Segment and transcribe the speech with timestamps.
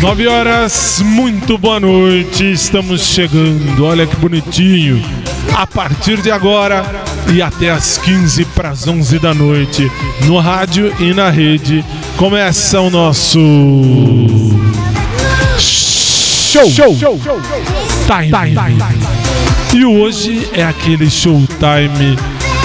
[0.00, 2.52] 9 horas, muito boa noite.
[2.52, 3.84] Estamos chegando.
[3.84, 5.02] Olha que bonitinho.
[5.54, 6.84] A partir de agora
[7.32, 9.90] e até as 15 para as 11 da noite,
[10.24, 11.84] no rádio e na rede,
[12.16, 13.40] começa o nosso
[15.58, 16.70] show.
[18.06, 18.78] Time.
[19.74, 22.16] E hoje é aquele showtime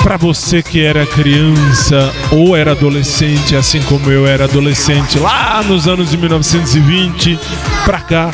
[0.04, 5.88] para você que era criança ou era adolescente, assim como eu era adolescente lá nos
[5.88, 7.40] anos de 1920
[7.86, 8.30] pra cá,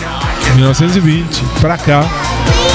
[0.55, 2.03] 1920 pra cá.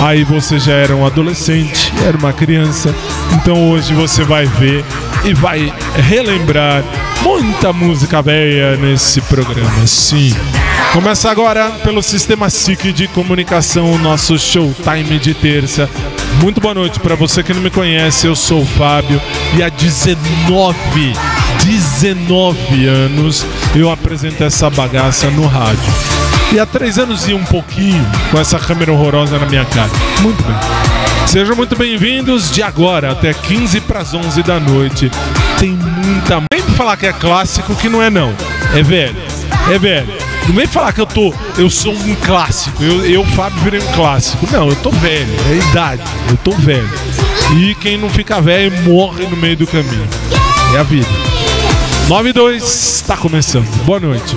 [0.01, 2.95] Aí você já era um adolescente, era uma criança.
[3.33, 4.85] Então hoje você vai ver
[5.25, 6.85] e vai relembrar
[7.21, 9.87] muita música velha nesse programa.
[9.89, 10.33] Sim.
[10.93, 15.91] Começa agora pelo Sistema SIC de Comunicação, o nosso Showtime de terça.
[16.41, 19.21] Muito boa noite para você que não me conhece, eu sou o Fábio
[19.57, 21.13] e há 19,
[21.65, 25.83] 19 anos eu apresento essa bagaça no rádio.
[26.53, 29.91] E há três anos e um pouquinho com essa câmera horrorosa na minha cara.
[30.21, 30.55] Muito bem.
[31.27, 35.11] Sejam muito bem-vindos de agora até 15 para as 11 da noite.
[35.59, 36.43] Tem muita.
[36.53, 38.33] Nem falar que é clássico, que não é não.
[38.75, 39.17] É velho.
[39.73, 40.24] É velho.
[40.47, 41.33] Não vem falar que eu tô.
[41.57, 42.83] Eu sou um clássico.
[42.83, 44.47] Eu, eu Fábio, virei um clássico.
[44.53, 45.35] Não, eu tô velho.
[45.51, 46.03] É idade.
[46.29, 46.89] Eu tô velho.
[47.57, 50.09] E quem não fica velho morre no meio do caminho.
[50.75, 51.09] É a vida.
[52.09, 53.67] 9 e 2 está começando.
[53.85, 54.37] Boa noite.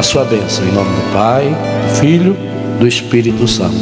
[0.00, 2.34] a sua bênção, em nome do Pai, do Filho,
[2.78, 3.76] do Espírito Santo.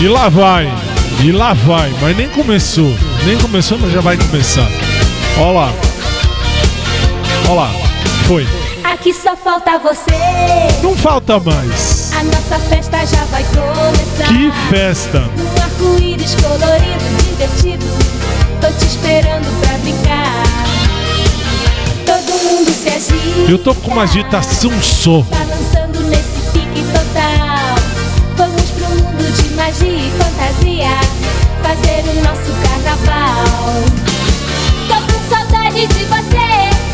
[0.00, 0.72] E lá vai,
[1.24, 2.94] e lá vai, mas nem começou.
[3.26, 4.68] Nem começou, mas já vai começar.
[5.40, 5.72] Ó lá.
[7.48, 7.70] Ó lá.
[8.28, 8.46] Foi.
[8.84, 10.12] Aqui só falta você.
[10.80, 12.05] Não falta mais.
[12.18, 14.28] A nossa festa já vai começar.
[14.28, 15.18] Que festa.
[15.36, 17.84] Um arco-íris colorido, divertido.
[18.58, 20.42] Tô te esperando pra brincar.
[22.06, 23.50] Todo mundo se agita.
[23.50, 25.20] Eu tô com uma agitação só.
[25.22, 27.76] Balançando nesse pique total.
[28.36, 30.98] Vamos pro mundo de magia e fantasia.
[31.62, 33.44] Fazer o nosso carnaval.
[34.88, 36.25] Tô com saudade de você.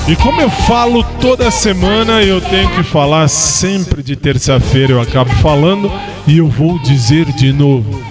[0.09, 4.95] E como eu falo toda semana, eu tenho que falar sempre de terça-feira.
[4.95, 5.91] Eu acabo falando
[6.27, 8.03] e eu vou dizer de novo.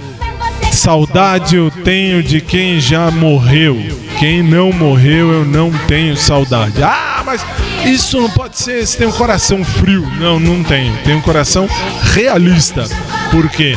[0.71, 3.77] Saudade eu tenho de quem já morreu.
[4.17, 6.81] Quem não morreu, eu não tenho saudade.
[6.81, 7.45] Ah, mas
[7.83, 8.85] isso não pode ser.
[8.85, 10.07] Você tem um coração frio.
[10.17, 10.95] Não, não tenho.
[11.03, 11.67] Tenho um coração
[12.13, 12.85] realista.
[13.31, 13.75] Por quê?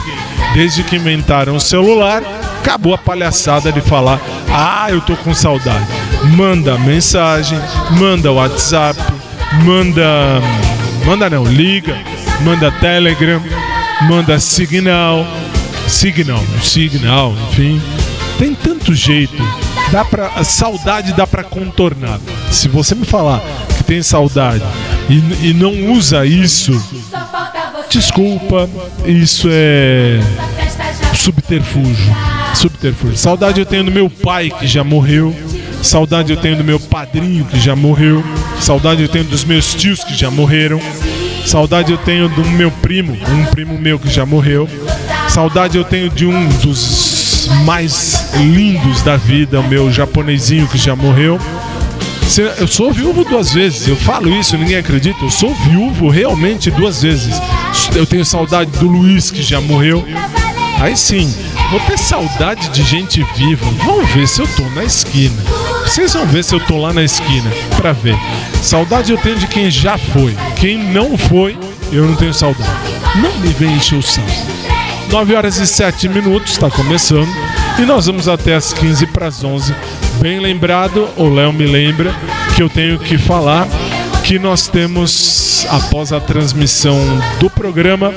[0.55, 2.23] Desde que inventaram o celular,
[2.65, 4.19] acabou a palhaçada de falar:
[4.51, 5.87] Ah, eu tô com saudade.
[6.35, 7.59] Manda mensagem,
[7.99, 8.99] manda WhatsApp,
[9.63, 10.41] manda.
[11.05, 11.95] Manda não, liga,
[12.41, 13.41] manda Telegram,
[14.09, 15.27] manda Signal.
[15.87, 17.81] Signal, Signal, enfim.
[18.39, 19.37] Tem tanto jeito.
[19.93, 22.19] Dá pra, a saudade dá pra contornar.
[22.51, 23.41] Se você me falar
[23.77, 24.65] que tem saudade
[25.11, 26.73] e, e não usa isso,
[27.91, 28.69] desculpa,
[29.07, 30.21] isso é
[31.15, 32.34] subterfúgio.
[32.55, 33.17] Subterfúgio.
[33.17, 35.35] Saudade eu tenho do meu pai que já morreu.
[35.83, 38.25] Saudade eu tenho do meu padrinho que já morreu.
[38.61, 40.81] Saudade eu tenho dos meus tios que já morreram.
[41.45, 44.69] Saudade eu tenho do meu primo, um primo meu que já morreu.
[45.29, 50.97] Saudade eu tenho de um dos mais lindos da vida, o meu japonesinho que já
[50.97, 51.39] morreu.
[52.59, 55.23] Eu sou viúvo duas vezes, eu falo isso, ninguém acredita.
[55.23, 57.35] Eu sou viúvo realmente duas vezes.
[57.95, 60.05] Eu tenho saudade do Luiz que já morreu.
[60.81, 61.33] Aí sim,
[61.71, 63.67] vou ter saudade de gente viva.
[63.85, 65.43] Vamos ver se eu tô na esquina.
[65.83, 68.17] Vocês vão ver se eu tô lá na esquina pra ver.
[68.63, 70.37] Saudade eu tenho de quem já foi.
[70.57, 71.59] Quem não foi,
[71.93, 72.71] eu não tenho saudade.
[73.17, 74.29] Não me vem encher o saco.
[75.11, 77.29] 9 horas e 7 minutos, está começando.
[77.79, 79.75] E nós vamos até as 15 para as 11.
[80.21, 82.15] Bem lembrado, o Léo me lembra
[82.57, 83.69] que eu tenho que falar
[84.25, 86.99] que nós temos, após a transmissão
[87.39, 88.15] do programa,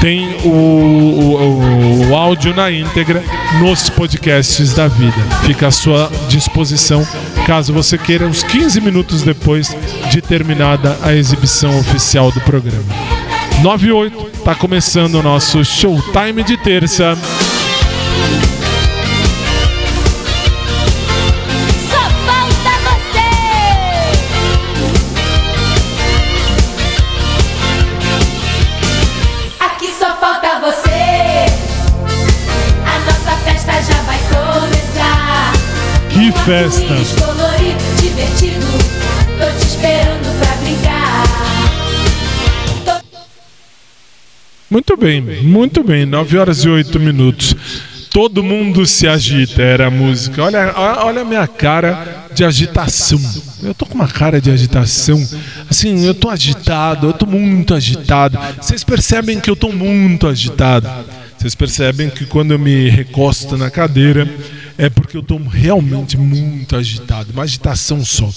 [0.00, 3.22] tem o, o, o áudio na íntegra
[3.60, 5.16] nos podcasts da vida.
[5.44, 7.06] Fica à sua disposição
[7.46, 9.76] caso você queira, uns 15 minutos depois
[10.10, 12.82] de terminada a exibição oficial do programa.
[13.62, 17.16] 98, tá começando o nosso Showtime de terça.
[36.46, 36.86] Festa!
[37.24, 38.66] colorido, divertido.
[39.38, 41.24] Tô te esperando pra brincar.
[42.84, 43.18] Tô-
[44.70, 46.06] Muito bem, muito bem.
[46.06, 47.54] 9 horas e 8 minutos.
[48.10, 50.42] Todo mundo se agita, era a música.
[50.44, 50.72] Olha,
[51.04, 53.20] olha a minha cara de agitação.
[53.62, 55.22] Eu tô com uma cara de agitação.
[55.68, 58.38] Assim, eu tô agitado, eu tô muito agitado.
[58.60, 60.88] Vocês percebem que eu tô muito agitado.
[61.36, 64.26] Vocês percebem que quando eu me recosto na cadeira
[64.78, 67.32] é porque eu tô realmente muito agitado.
[67.32, 68.30] Uma agitação só.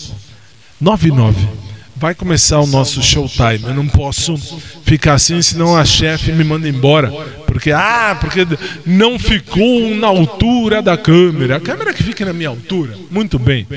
[0.79, 1.47] 99.
[1.95, 3.63] Vai começar o nosso showtime.
[3.63, 4.37] Eu não posso
[4.83, 7.09] ficar assim, senão a chefe me manda embora.
[7.09, 8.47] Porque Porque, ah, porque
[8.85, 11.57] não ficou na altura da câmera.
[11.57, 12.97] A câmera que fica na minha altura.
[13.11, 13.67] Muito bem.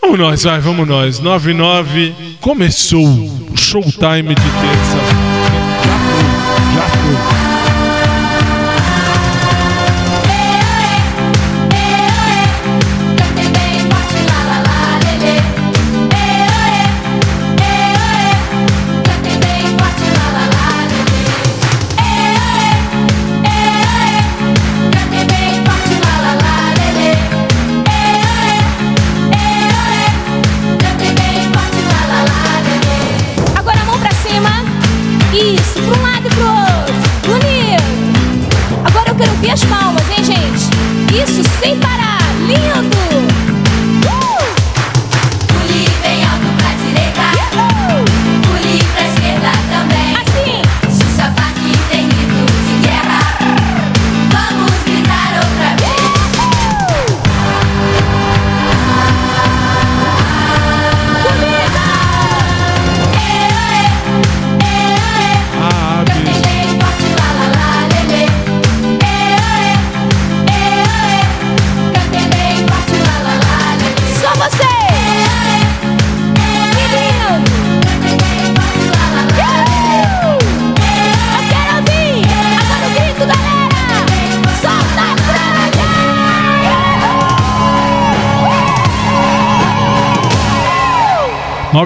[0.00, 1.18] Vamos nós, vai, vamos nós.
[1.18, 5.19] 99 começou o showtime de terça.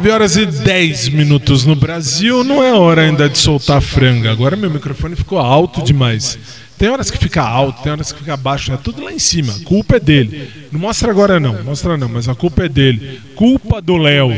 [0.05, 2.45] 9 horas e 10 minutos no Brasil.
[2.45, 4.31] Não é hora ainda de soltar franga.
[4.31, 6.39] Agora meu microfone ficou alto demais.
[6.77, 9.55] Tem horas que fica alto, tem horas que fica baixo, é tudo lá em cima.
[9.55, 10.51] A culpa é dele.
[10.71, 13.19] Não mostra agora não, mostra não, mas a culpa é dele.
[13.35, 14.31] Culpa do Léo.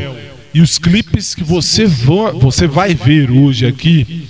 [0.53, 4.25] E os clipes que você, vo- você vai ver hoje aqui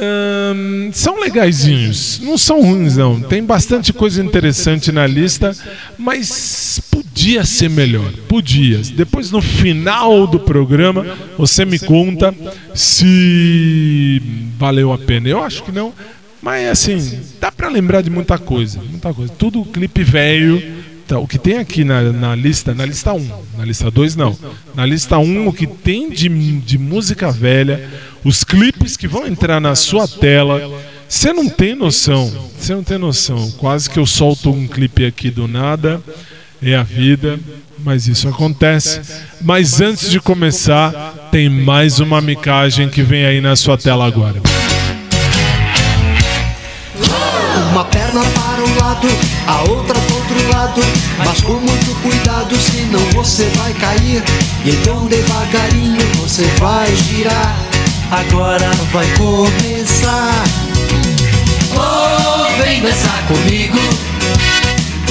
[0.00, 3.20] Ahn, são legaisinhos, não são ruins não.
[3.20, 5.56] Tem bastante coisa interessante na lista,
[5.96, 8.10] mas podia ser melhor.
[8.28, 8.78] Podia.
[8.94, 11.04] Depois no final do programa
[11.36, 12.34] você me conta
[12.74, 14.22] se
[14.56, 15.28] valeu a pena.
[15.28, 15.92] Eu acho que não,
[16.40, 19.32] mas assim dá pra lembrar de muita coisa, muita coisa.
[19.36, 20.77] Tudo clipe velho.
[21.08, 24.36] Então, o que tem aqui na, na lista, na lista 1, na lista 2 não.
[24.74, 27.88] Na lista 1, o que tem de, de música velha,
[28.22, 30.60] os clipes que vão entrar na sua tela,
[31.08, 32.30] você não tem noção.
[32.58, 33.50] Você não tem noção.
[33.52, 35.98] Quase que eu solto um clipe aqui do nada.
[36.60, 37.40] É a vida,
[37.78, 39.00] mas isso acontece.
[39.40, 44.42] Mas antes de começar, tem mais uma micagem que vem aí na sua tela agora.
[44.42, 44.77] Uma
[48.08, 49.08] perna para um lado,
[49.46, 50.80] a outra para outro lado.
[51.24, 54.22] Mas com muito cuidado, senão você vai cair.
[54.64, 57.56] E então devagarinho você vai girar.
[58.10, 60.44] Agora vai começar.
[61.74, 63.78] Oh, vem dançar comigo.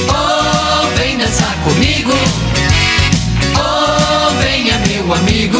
[0.09, 2.13] Oh, vem dançar comigo.
[3.55, 5.59] Oh, venha meu amigo.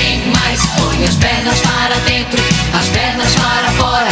[0.77, 2.41] Põe as pernas para dentro,
[2.73, 4.09] as pernas para fora.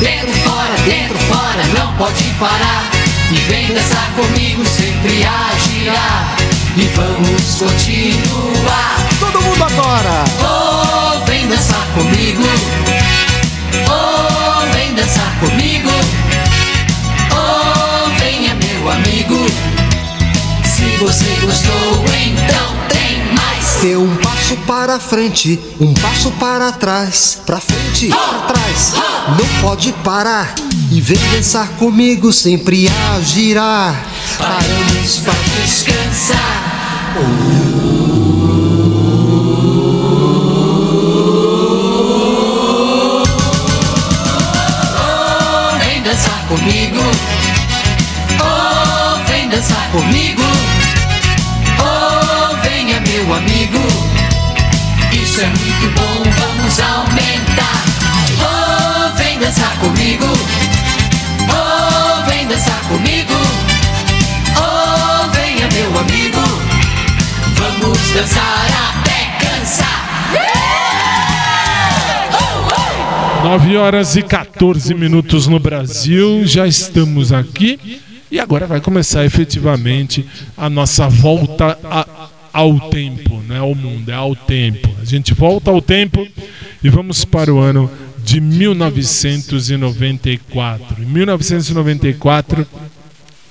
[0.00, 2.84] Dentro, fora, dentro, fora, não pode parar.
[3.30, 6.36] E vem dançar comigo, sempre a girar.
[6.76, 8.96] E vamos continuar.
[9.18, 10.24] Todo mundo agora!
[10.40, 12.44] Oh, vem dançar comigo.
[13.90, 15.90] Oh, vem dançar comigo.
[17.32, 19.46] Oh, venha meu amigo.
[20.64, 22.87] Se você gostou, então
[23.80, 28.94] dê um passo para frente, um passo para trás, para frente, para trás.
[29.38, 30.54] Não pode parar
[30.90, 33.94] e vem dançar comigo sempre a girar.
[34.36, 37.14] Paramos para descansar.
[44.96, 47.00] Oh, vem dançar comigo,
[48.40, 50.77] oh, vem dançar comigo
[53.34, 53.78] amigo.
[55.12, 57.84] Isso é muito bom, vamos aumentar.
[58.40, 60.26] Oh, vem dançar comigo.
[61.50, 63.34] Oh, vem dançar comigo.
[64.56, 66.38] Oh, venha meu amigo.
[67.54, 68.66] Vamos dançar
[69.00, 69.98] até cansar.
[73.44, 80.26] 9 horas e 14 minutos no Brasil, já estamos aqui e agora vai começar efetivamente
[80.56, 82.06] a nossa volta a-
[82.58, 84.92] ao tempo, não é ao mundo, é ao tempo.
[85.00, 86.26] A gente volta ao tempo
[86.82, 87.88] e vamos para o ano
[88.24, 91.00] de 1994.
[91.00, 92.66] Em 1994,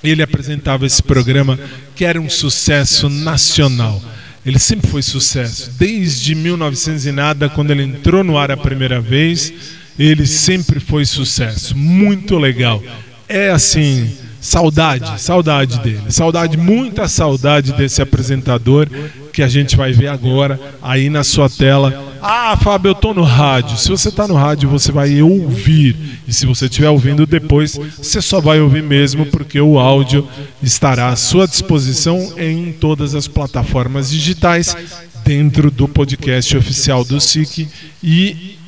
[0.04, 1.58] ele apresentava esse programa
[1.96, 3.98] que era um sucesso nacional.
[4.44, 5.70] Ele sempre foi sucesso.
[5.78, 9.50] Desde 1900 e nada, quando ele entrou no ar a primeira vez,
[9.98, 11.74] ele sempre foi sucesso.
[11.74, 12.82] Muito legal.
[13.26, 16.02] É assim, saudade, saudade dele.
[16.10, 18.88] Saudade, muita saudade desse apresentador
[19.32, 22.08] que a gente vai ver agora aí na sua tela.
[22.20, 23.76] Ah, Fábio, eu tô no rádio.
[23.76, 25.96] Se você tá no rádio, você vai ouvir.
[26.26, 30.26] E se você estiver ouvindo depois, você só vai ouvir mesmo, porque o áudio
[30.62, 34.76] estará à sua disposição em todas as plataformas digitais,
[35.24, 37.68] dentro do podcast oficial do SIC.
[38.02, 38.58] E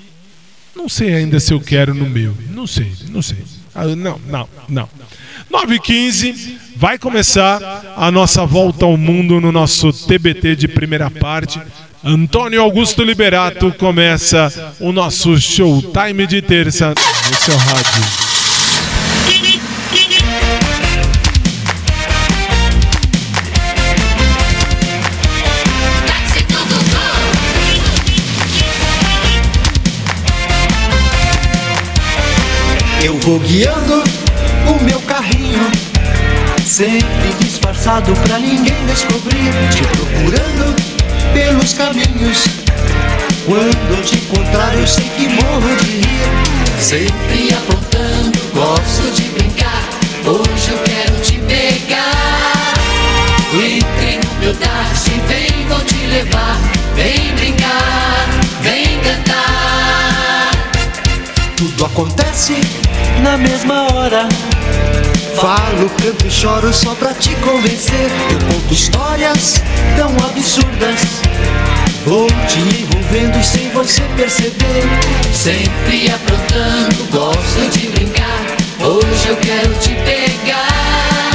[0.77, 2.35] não sei ainda se eu quero no meu.
[2.51, 3.39] Não sei, não sei.
[3.75, 4.89] Ah, não, não, não.
[5.51, 7.61] 9 h 15 vai começar
[7.97, 11.61] a nossa volta ao mundo no nosso TBT de primeira parte.
[12.03, 18.30] Antônio Augusto Liberato começa o nosso showtime de terça no seu rádio.
[33.03, 34.05] Eu vou guiando
[34.69, 35.71] o meu carrinho,
[36.63, 39.51] sempre disfarçado pra ninguém descobrir.
[39.75, 40.77] Te procurando
[41.33, 42.45] pelos caminhos.
[43.47, 46.21] Quando te encontrar, eu sei que morro de rir.
[46.79, 49.83] Sempre aprontando, gosto de brincar.
[50.27, 52.75] Hoje eu quero te pegar.
[53.55, 56.59] Entre no meu táxi, vem, vou te levar.
[56.95, 58.29] Vem brincar,
[58.61, 60.51] vem cantar.
[61.57, 62.55] Tudo acontece
[63.21, 64.29] na mesma hora.
[65.37, 68.11] Falo, canto e choro só pra te convencer.
[68.31, 69.63] Eu conto histórias
[69.97, 71.23] tão absurdas.
[72.05, 74.85] Vou te envolvendo sem você perceber.
[75.33, 78.45] Sempre aprontando, gosto de brincar.
[78.81, 81.31] Hoje eu quero te pegar.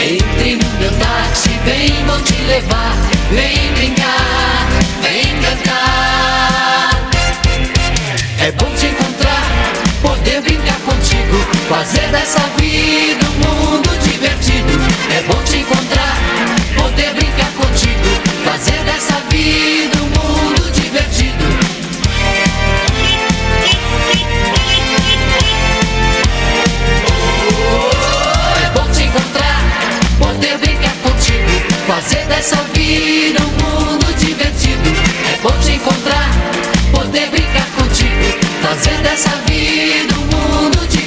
[0.00, 2.96] Entre no meu táxi, vem, vou te levar.
[3.30, 4.68] Vem brincar,
[5.00, 7.10] vem cantar.
[8.40, 8.71] É bom
[11.72, 14.74] fazer dessa vida um mundo divertido.
[15.16, 16.16] É bom te encontrar,
[16.76, 18.08] poder brincar contigo,
[18.44, 21.44] fazer dessa vida um mundo divertido.
[28.62, 29.60] É bom te encontrar,
[30.18, 31.50] poder brincar contigo,
[31.86, 34.90] fazer dessa vida um mundo divertido.
[35.32, 36.28] É bom te encontrar,
[36.92, 38.26] poder brincar contigo,
[38.60, 41.01] fazer dessa vida um mundo divertido.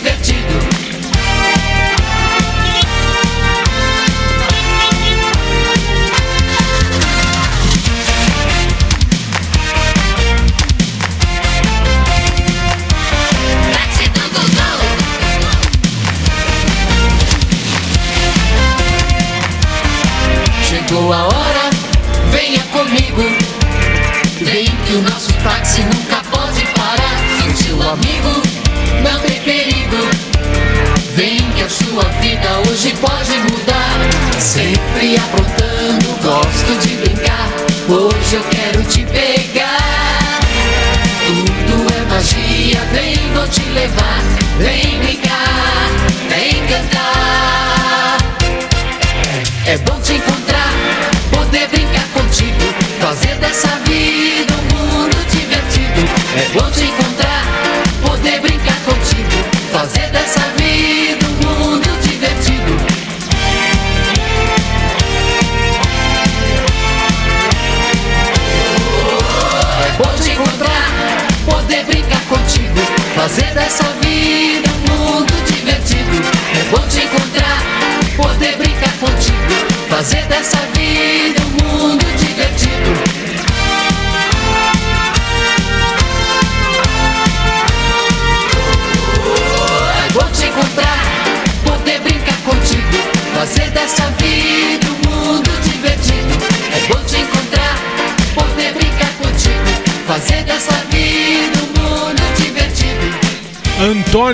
[24.98, 27.18] O nosso táxi nunca pode parar.
[27.42, 28.42] Sou seu amigo,
[29.04, 29.98] não tem perigo.
[31.16, 34.40] Vem que a sua vida hoje pode mudar.
[34.40, 37.50] Sempre aprontando, gosto de brincar.
[37.90, 40.40] Hoje eu quero te pegar.
[41.26, 44.22] Tudo é magia, vem, vou te levar.
[44.60, 45.35] Vem brincar,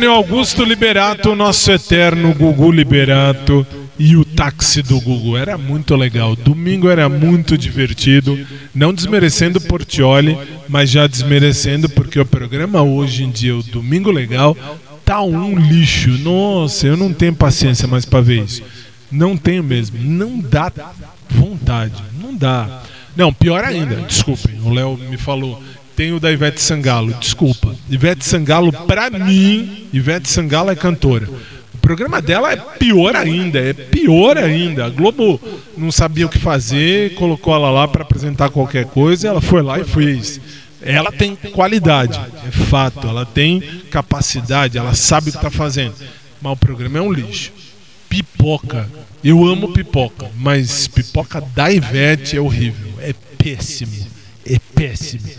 [0.02, 3.66] Antônio Augusto Liberato, nosso eterno Gugu Liberato
[4.00, 5.38] e o táxi do Gugu.
[5.38, 6.36] Era muito legal.
[6.36, 8.36] Domingo era muito divertido.
[8.74, 10.36] Não desmerecendo Portioli,
[10.68, 14.58] mas já desmerecendo porque o programa hoje em dia, o Domingo Legal,
[15.06, 16.18] tá um lixo.
[16.18, 18.64] Nossa, eu não tenho paciência mais para ver isso.
[19.12, 20.00] Não tenho mesmo.
[20.02, 20.72] Não dá
[21.30, 22.02] vontade.
[22.20, 22.82] Não dá.
[23.16, 23.98] Não, pior ainda.
[23.98, 25.62] Desculpem, o Léo me falou.
[25.96, 27.14] Tem o da Ivete Sangalo.
[27.20, 27.76] Desculpa.
[27.90, 31.28] Ivete Sangalo, pra mim, Ivete Sangalo é cantora.
[31.74, 34.86] O programa dela é pior ainda, é pior ainda.
[34.86, 35.40] A Globo
[35.78, 39.80] não sabia o que fazer, colocou ela lá para apresentar qualquer coisa, ela foi lá
[39.80, 40.40] e fez.
[40.82, 45.94] Ela tem qualidade, é fato, ela tem capacidade, ela sabe o que está fazendo.
[46.42, 47.52] Mas o programa é um lixo.
[48.10, 48.90] Pipoca.
[49.24, 52.94] Eu amo pipoca, mas pipoca da Ivete é horrível.
[53.00, 54.08] É péssimo.
[54.46, 55.30] É péssimo.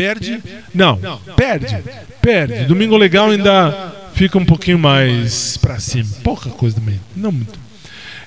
[0.00, 0.42] Perde?
[0.74, 0.98] Não,
[1.36, 1.76] perde.
[2.22, 2.64] Perde.
[2.64, 6.08] Domingo Legal ainda fica um pouquinho mais pra cima.
[6.24, 6.98] Pouca coisa também.
[7.14, 7.58] Não muito.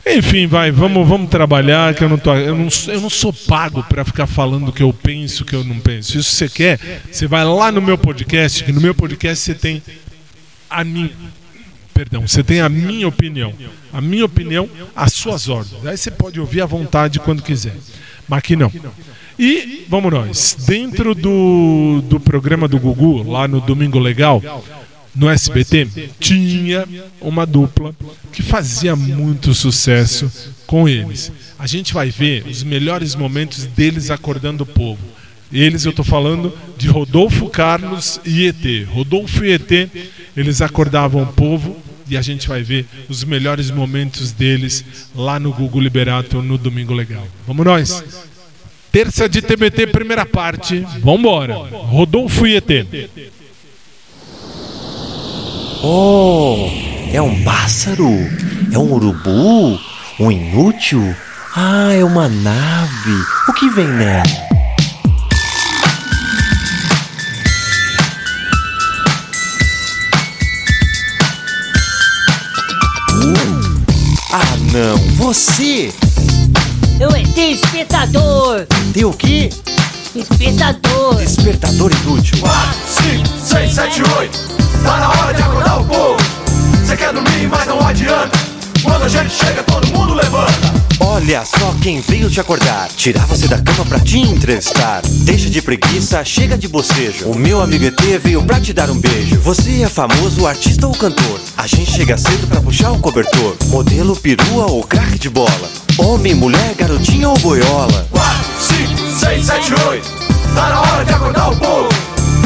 [0.06, 3.82] Enfim, vai, vamos, vamos trabalhar, que eu não, tô, eu não, eu não sou pago
[3.84, 6.18] para ficar falando o que eu penso, o que eu não penso.
[6.18, 9.82] Isso você quer, você vai lá no meu podcast, que no meu podcast você tem
[10.70, 11.10] a minha.
[11.94, 13.54] Perdão, você tem a minha opinião.
[13.92, 15.86] A minha opinião, as suas ordens.
[15.86, 17.76] Aí você pode ouvir à vontade quando quiser.
[18.28, 18.72] Mas aqui não.
[19.38, 20.58] E vamos nós.
[20.66, 24.42] Dentro do, do programa do Gugu, lá no Domingo Legal,
[25.16, 25.88] no SBT,
[26.20, 26.88] tinha
[27.22, 27.96] uma dupla
[28.32, 30.32] que fazia muito sucesso
[30.66, 31.32] com eles.
[31.58, 35.02] A gente vai ver os melhores momentos deles acordando o povo.
[35.52, 38.88] Eles, eu estou falando de Rodolfo Carlos e ET.
[38.90, 39.90] Rodolfo e ET,
[40.36, 41.78] eles acordavam o povo
[42.10, 44.84] e a gente vai ver os melhores momentos deles
[45.16, 47.28] lá no Google Liberato no Domingo Legal.
[47.46, 48.04] Vamos nós?
[48.94, 50.86] Terça de TBT, primeira parte.
[51.00, 51.56] Vambora.
[51.56, 52.70] Rodolfo e ET.
[55.82, 56.70] Oh,
[57.12, 58.08] é um pássaro?
[58.72, 59.80] É um urubu?
[60.20, 61.16] Um inútil?
[61.56, 63.16] Ah, é uma nave.
[63.50, 64.24] O que vem nela?
[74.32, 74.98] Ah, não.
[75.16, 75.92] Você!
[77.04, 78.66] Eu ET espetador!
[78.94, 79.50] Tem o quê?
[80.16, 81.16] Espetador!
[81.16, 82.38] Despertador inútil.
[82.38, 84.40] 5, 6, 7, 8.
[84.86, 86.18] Tá na hora de acordar o povo.
[86.82, 88.40] Você quer dormir, mas não adianta.
[88.82, 90.83] Quando a gente chega, todo mundo levanta.
[91.00, 92.88] Olha só quem veio te acordar.
[92.96, 95.02] Tirar você da cama pra te entrevistar.
[95.26, 97.28] Deixa de preguiça, chega de bocejo.
[97.28, 99.40] O meu amigo ET veio pra te dar um beijo.
[99.40, 101.40] Você é famoso, artista ou cantor?
[101.58, 103.56] A gente chega cedo pra puxar o cobertor.
[103.68, 105.70] Modelo, perua ou craque de bola?
[105.98, 108.08] Homem, mulher, garotinha ou boiola?
[108.12, 110.10] 4, 5, 6, 7, 8.
[110.56, 111.90] Tá na hora de acordar o povo.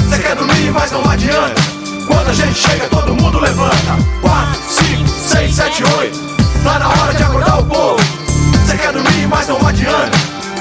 [0.10, 1.62] Você quer dormir, mas não adianta.
[2.08, 3.98] Quando a gente chega, todo mundo levanta.
[4.22, 6.20] 4, 5, 6, 7, 8.
[6.64, 8.17] Tá na hora de acordar o povo.
[8.78, 10.12] Você quer dormir, mas não adianta.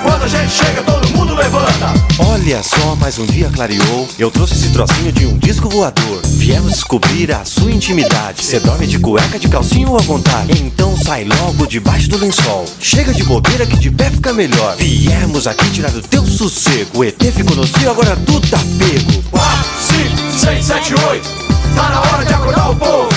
[0.03, 1.93] Quando a gente chega, todo mundo levanta.
[2.19, 4.09] Olha só, mais um dia clareou.
[4.19, 6.23] Eu trouxe esse trocinho de um disco voador.
[6.25, 8.43] Viemos descobrir a sua intimidade.
[8.43, 10.63] Você dorme de cueca, de calcinho ou à vontade?
[10.63, 12.65] Então sai logo debaixo do lençol.
[12.81, 14.77] Chega de bobeira que de pé fica melhor.
[14.79, 17.01] Viemos aqui tirar o teu sossego.
[17.01, 19.23] O ET ficou no cio, agora tu tá pego.
[19.31, 21.29] 4, 5, 6, 7, 8.
[21.75, 23.09] Tá na hora de acordar o povo.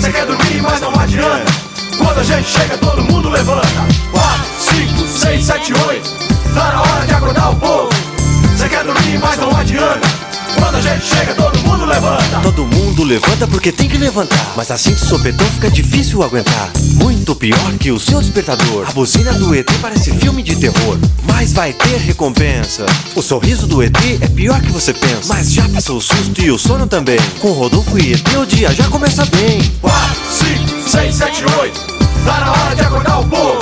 [0.00, 1.52] Você quer dormir, mas não adianta.
[1.98, 3.99] Quando a gente chega, todo mundo levanta.
[4.80, 6.10] 4, 5, 6, 7, 8.
[6.54, 7.88] Tá na hora de acordar o povo.
[8.56, 10.08] Você quer dormir, mas não adianta.
[10.58, 12.40] Quando a gente chega, todo mundo levanta.
[12.42, 14.52] Todo mundo levanta porque tem que levantar.
[14.56, 16.70] Mas assim de sopetão fica difícil aguentar.
[16.94, 18.86] Muito pior que o seu despertador.
[18.88, 20.98] A buzina do ET parece filme de terror.
[21.24, 22.86] Mas vai ter recompensa.
[23.14, 25.28] O sorriso do ET é pior que você pensa.
[25.28, 27.20] Mas já passou o susto e o sono também.
[27.40, 29.60] Com Rodolfo e ET o dia já começa bem.
[29.80, 31.80] 4, 5, 6, 7, 8.
[32.24, 33.58] Tá na hora de acordar o povo.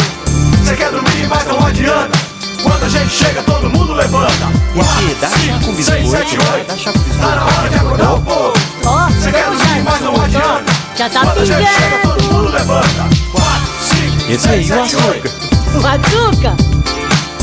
[0.69, 2.19] Você quer dormir, mas não adianta.
[2.63, 4.33] Quando a gente chega, todo mundo levanta.
[4.77, 6.11] ET, dá chá com 5, 6, biscoito.
[6.11, 6.67] 7, vai, 8.
[6.69, 8.53] Dá chá com Tá na hora de acordar o povo.
[9.19, 10.65] Você quer dormir, mas não adianta.
[10.95, 12.35] já tá Quando a gente chega, todo pingando!
[12.35, 13.09] mundo levanta.
[13.33, 13.61] 4,
[14.21, 15.09] 5, Esse aí, 6, o 7, 8.
[15.09, 15.31] açúcar.
[15.75, 16.57] O açúcar?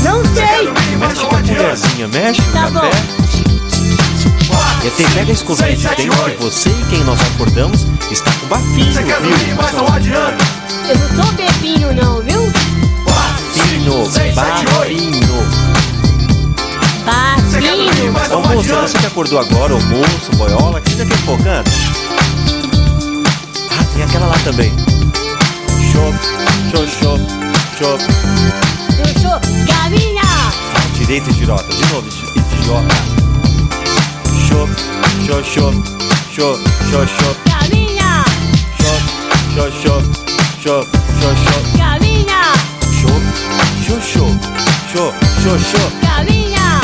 [0.02, 0.64] Não Você quer sei!
[0.66, 1.62] dormir, mas Mexe não com a adianta.
[1.62, 2.70] colherzinha, mexe no Tá café.
[2.70, 2.90] bom.
[4.86, 8.92] ET, pega a escovinha de dente que você e quem nós acordamos está com bafinho,
[8.92, 10.44] Você quer dormir, mas não adianta.
[10.88, 12.52] Eu não sou bebinho não, viu?
[13.86, 15.22] Barinho, barinho.
[17.04, 18.36] Barzinho.
[18.36, 21.70] Ô moço, você que acordou agora, o moço, boiola, que seja quem for, canta.
[23.70, 24.72] Ah, tem aquela lá também.
[25.92, 26.12] Show,
[26.72, 27.18] show, show,
[27.78, 27.96] show.
[28.98, 30.22] Eu Direita, galinha.
[30.24, 31.72] Fala direito, girota.
[31.72, 32.94] De novo, idiota.
[34.48, 34.68] Show,
[35.24, 35.72] show, show,
[36.34, 36.58] chop,
[36.90, 37.36] show, show.
[37.46, 38.24] Galinha.
[39.54, 40.02] Show, show,
[40.60, 40.88] chop,
[41.20, 41.65] chop, chop.
[44.96, 45.12] Show,
[45.58, 45.90] show.
[46.00, 46.80] galinha.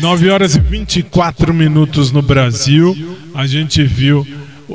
[0.00, 3.18] 9 horas e 24 minutos no Brasil.
[3.34, 4.26] A gente viu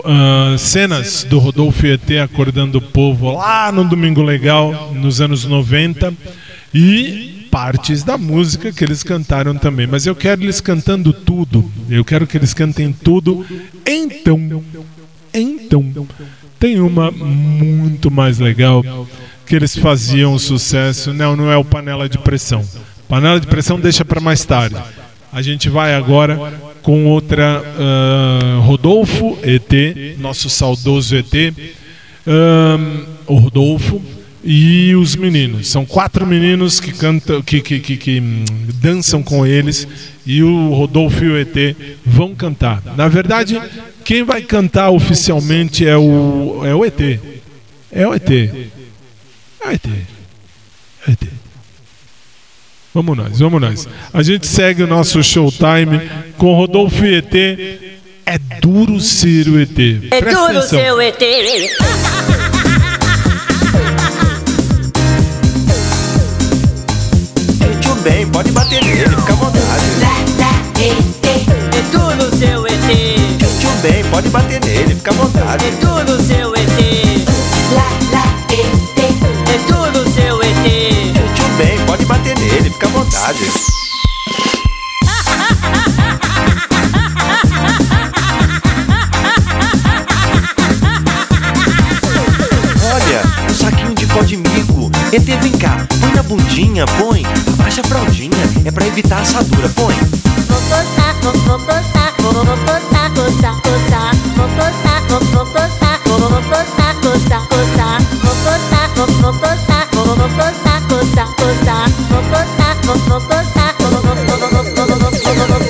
[0.03, 5.45] ah, cenas do Rodolfo e ET acordando o povo lá no Domingo Legal, nos anos
[5.45, 6.13] 90.
[6.73, 9.87] E partes da música que eles cantaram também.
[9.87, 11.71] Mas eu quero eles cantando tudo.
[11.89, 13.45] Eu quero que eles cantem tudo.
[13.85, 14.63] Então,
[15.33, 16.07] então,
[16.65, 18.83] tem uma muito mais legal
[19.45, 21.13] que eles faziam sucesso.
[21.13, 22.65] Não, não é o panela de pressão.
[23.07, 24.75] Panela de pressão deixa para mais tarde.
[25.31, 31.53] A gente vai agora com outra ah, Rodolfo ET, nosso saudoso ET,
[33.27, 34.01] o Rodolfo
[34.43, 35.67] e os meninos.
[35.67, 38.23] São quatro meninos que cantam, que, que, que, que,
[38.81, 39.87] dançam com eles
[40.25, 42.81] e o Rodolfo e o ET vão cantar.
[42.97, 43.61] Na verdade,
[44.05, 47.01] quem vai cantar oficialmente é o é o ET.
[47.91, 48.29] É o ET.
[48.29, 49.85] É o ET.
[49.87, 51.23] É o ET.
[52.93, 53.87] Vamos nós, vamos nós.
[54.13, 55.99] A gente segue o nosso showtime
[56.37, 57.35] com Rodolfo e ET.
[58.27, 59.77] É duro ser o ET.
[60.11, 60.79] É duro atenção.
[60.79, 61.19] seu ET.
[67.81, 69.63] Tio bem, pode bater nele, fica à vontade.
[71.73, 72.64] É duro seu ET.
[73.87, 75.63] Bem, pode bater nele, fica à vontade.
[75.63, 76.71] É duro seu ET.
[79.47, 81.13] É duro seu ET.
[81.35, 83.47] Tio bem, pode bater nele, fica à vontade.
[92.91, 94.64] Olha, um saquinho de pó de mico.
[95.15, 97.23] ET, vem cá, põe na bundinha, põe.
[97.53, 99.95] Abaixa a fraldinha, é pra evitar assadura, põe.
[99.95, 104.11] Vou coçar, vou, vou coçar, vou, vou coçar, coçar, coçar.
[104.35, 108.01] Vou coçar, vou, vou coçar, vou, vou coçar, coçar, coçar.
[108.25, 111.89] Vou coçar, vou, vou coçar, vou, vou coçar, coçar, coçar.
[112.09, 115.65] Vou coçar, vou, vou coçar, vou, vou, vou, vou, vou, vou, vou, vou, vou, vou.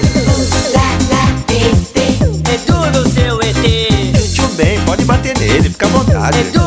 [2.52, 4.34] É duro seu ET.
[4.34, 6.40] Tio bem, pode bater nele, fica à vontade.
[6.40, 6.65] É duro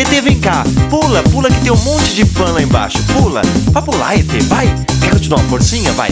[0.00, 2.96] ET, vem cá, pula, pula que tem um monte de fã lá embaixo.
[3.12, 4.66] Pula, vai pular, ET, vai.
[4.98, 5.92] Quer dou uma forcinha?
[5.92, 6.10] Vai.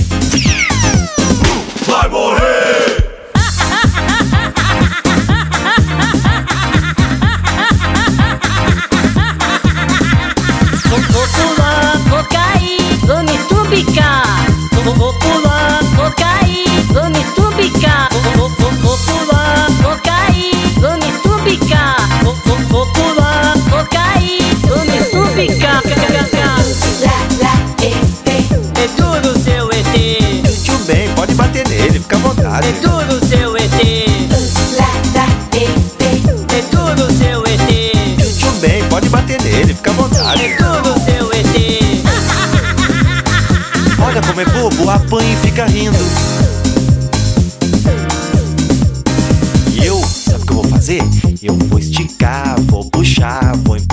[1.86, 3.17] Vai morrer.
[44.78, 45.98] Bobo, apanha e fica rindo.
[49.72, 51.02] E eu, sabe o que eu vou fazer?
[51.42, 53.87] Eu vou esticar, vou puxar, vou empurrar,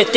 [0.00, 0.16] ET.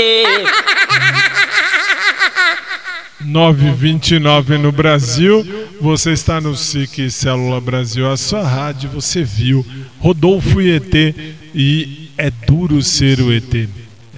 [3.19, 5.45] 929 no Brasil.
[5.81, 8.89] Você está no SIC Célula Brasil, a sua rádio.
[8.91, 9.65] Você viu
[9.99, 11.15] Rodolfo e ET.
[11.53, 13.53] E é duro ser o ET.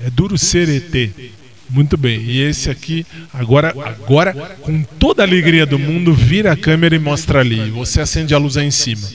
[0.05, 1.09] É duro ser ET.
[1.67, 2.21] Muito bem.
[2.21, 6.99] E esse aqui, agora, agora com toda a alegria do mundo, vira a câmera e
[6.99, 7.71] mostra ali.
[7.71, 9.07] Você acende a luz aí em cima.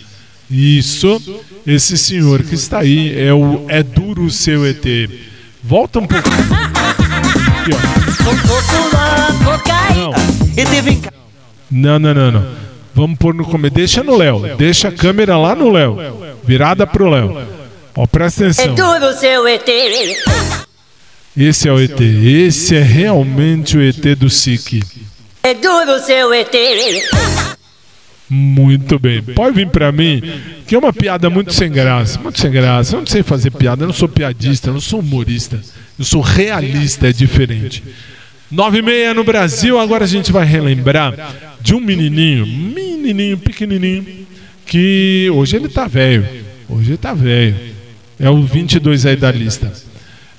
[0.50, 1.22] Isso,
[1.64, 4.84] esse senhor que está aí é o É Duro o Seu ET.
[5.62, 6.28] Volta um pouco.
[7.60, 7.78] Aqui, ó.
[11.70, 12.46] Não, não, não, não.
[12.94, 13.74] Vamos pôr no começo.
[13.74, 14.56] Deixa no Léo.
[14.56, 15.96] Deixa a câmera lá no Léo.
[16.44, 17.42] Virada pro Léo.
[17.96, 18.74] Ó, presta É atenção.
[21.36, 22.00] Esse é o ET.
[22.00, 24.82] Esse é realmente o ET do SIC.
[25.42, 26.54] É duro seu ET.
[28.30, 29.20] Muito bem.
[29.20, 30.22] Pode vir pra mim,
[30.64, 32.20] que é uma piada muito sem graça.
[32.20, 32.94] Muito sem graça.
[32.94, 33.82] Eu não sei fazer piada.
[33.82, 34.68] Eu não sou piadista.
[34.68, 35.60] Eu não sou humorista.
[35.98, 37.08] Eu sou realista.
[37.08, 37.82] É diferente.
[38.48, 39.80] Nove e meia no Brasil.
[39.80, 41.14] Agora a gente vai relembrar
[41.60, 44.06] de um menininho, menininho, pequenininho,
[44.64, 46.24] que hoje ele tá velho.
[46.68, 47.56] Hoje ele tá velho.
[48.18, 49.72] É o 22 aí da lista.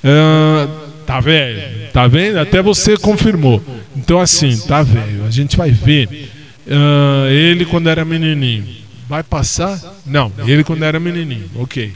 [0.02, 0.68] Ah,
[1.06, 1.90] tá velho.
[1.92, 2.40] Tá vendo?
[2.40, 3.62] Até você confirmou.
[3.98, 5.26] Então, assim, tá velho.
[5.26, 6.31] A gente vai ver
[6.69, 8.65] ah, ele quando era menininho.
[9.08, 9.80] Vai passar?
[10.06, 11.50] Não, ele quando era menininho.
[11.56, 11.91] Ok.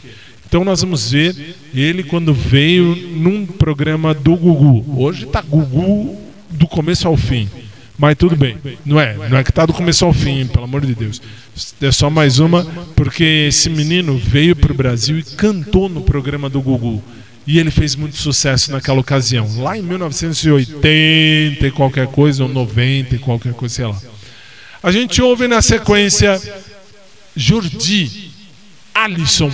[0.48, 1.36] Então nós vamos ver
[1.74, 5.02] ele quando veio num programa do Gugu.
[5.02, 6.18] Hoje tá Gugu
[6.52, 7.50] do começo ao fim.
[7.98, 8.58] Mas tudo bem.
[8.86, 11.22] Não é, não é que tá do começo ao fim, pelo amor de Deus.
[11.82, 16.62] É só mais uma, porque esse menino veio pro Brasil e cantou no programa do
[16.62, 17.02] Gugu.
[17.48, 23.16] E ele fez muito sucesso naquela ocasião, lá em 1980 e qualquer coisa, ou 90
[23.16, 24.02] e qualquer coisa, sei lá.
[24.86, 26.40] A gente ouve na sequência
[27.36, 28.30] Jordi,
[28.94, 29.52] Alisson,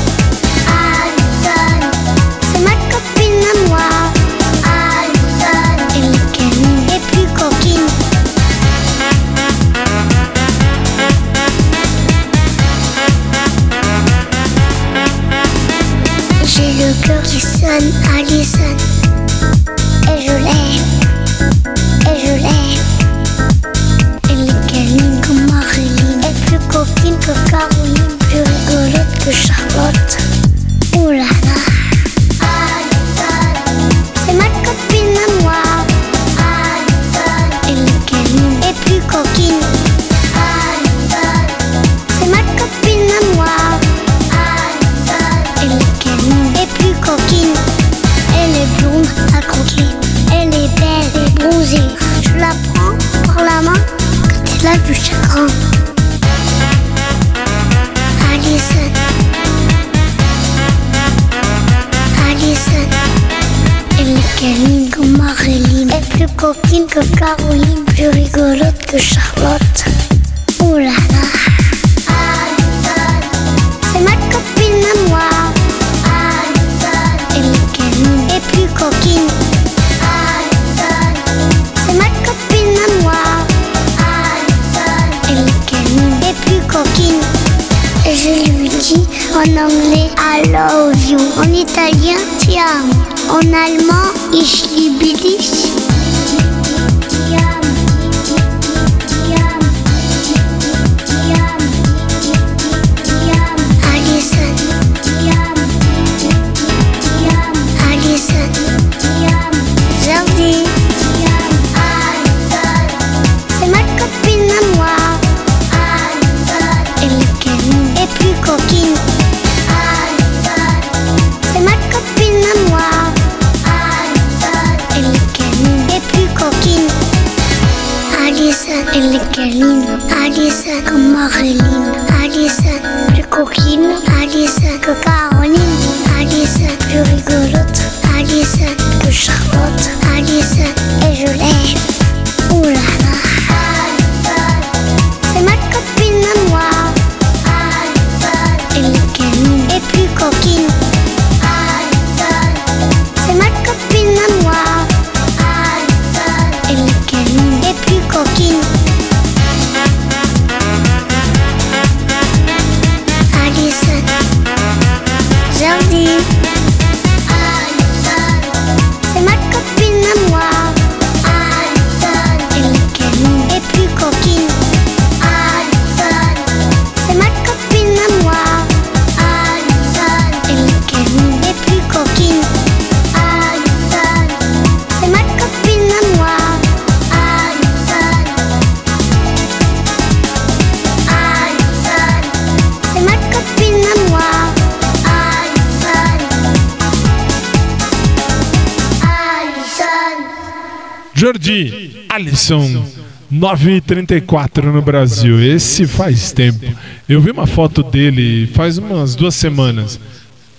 [201.30, 202.86] Jordi, Alisson,
[203.34, 205.41] 9h34 no Brasil.
[205.41, 206.63] Esse faz tempo.
[207.09, 209.99] Eu vi uma foto dele faz umas duas semanas.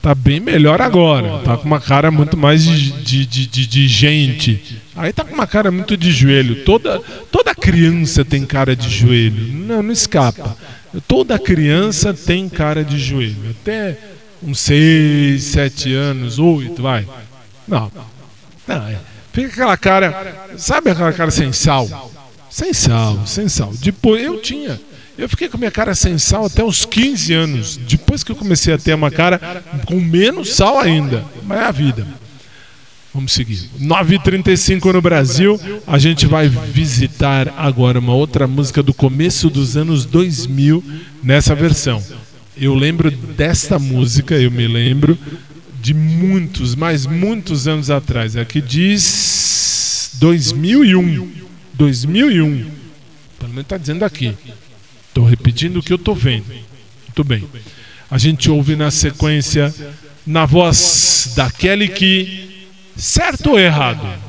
[0.02, 1.38] Tá bem melhor agora.
[1.44, 2.90] Tá com uma cara muito mais de,
[3.24, 4.80] de, de, de- gente.
[4.96, 6.64] Aí tá com uma cara muito de joelho.
[6.64, 7.00] Toda,
[7.30, 9.46] toda criança tem cara de joelho.
[9.52, 10.56] Não, não escapa.
[11.06, 13.36] Toda criança tem cara de joelho.
[13.62, 13.96] Até
[14.42, 17.06] uns 6, 7 anos, 8, vai.
[17.68, 17.88] Não.
[18.66, 18.98] Não, é.
[19.37, 20.49] Fica aquela cara.
[20.57, 22.11] Sabe aquela cara sem sal?
[22.49, 23.70] Sem sal, sem sal.
[23.82, 24.80] Depois eu tinha.
[25.18, 27.76] Eu fiquei com minha cara sem sal até os 15 anos.
[27.76, 31.22] Depois que eu comecei a ter uma cara com menos sal ainda.
[31.43, 32.07] Mas é a vida.
[33.12, 33.68] Vamos seguir.
[33.78, 35.61] 9h35 no Brasil.
[35.87, 40.82] A gente vai visitar agora uma outra música do começo dos anos 2000
[41.22, 42.03] nessa versão.
[42.57, 45.18] Eu lembro desta música, eu me lembro
[45.80, 48.36] de muitos, mas muitos anos atrás.
[48.36, 51.30] Aqui diz 2001.
[51.74, 52.70] 2001.
[53.38, 54.36] Pelo menos está dizendo aqui.
[55.08, 56.46] Estou repetindo o que eu estou vendo.
[56.46, 57.44] Muito bem.
[58.10, 59.74] A gente ouve na sequência,
[60.26, 62.66] na voz da Kelly Key,
[62.96, 64.25] certo ou errado?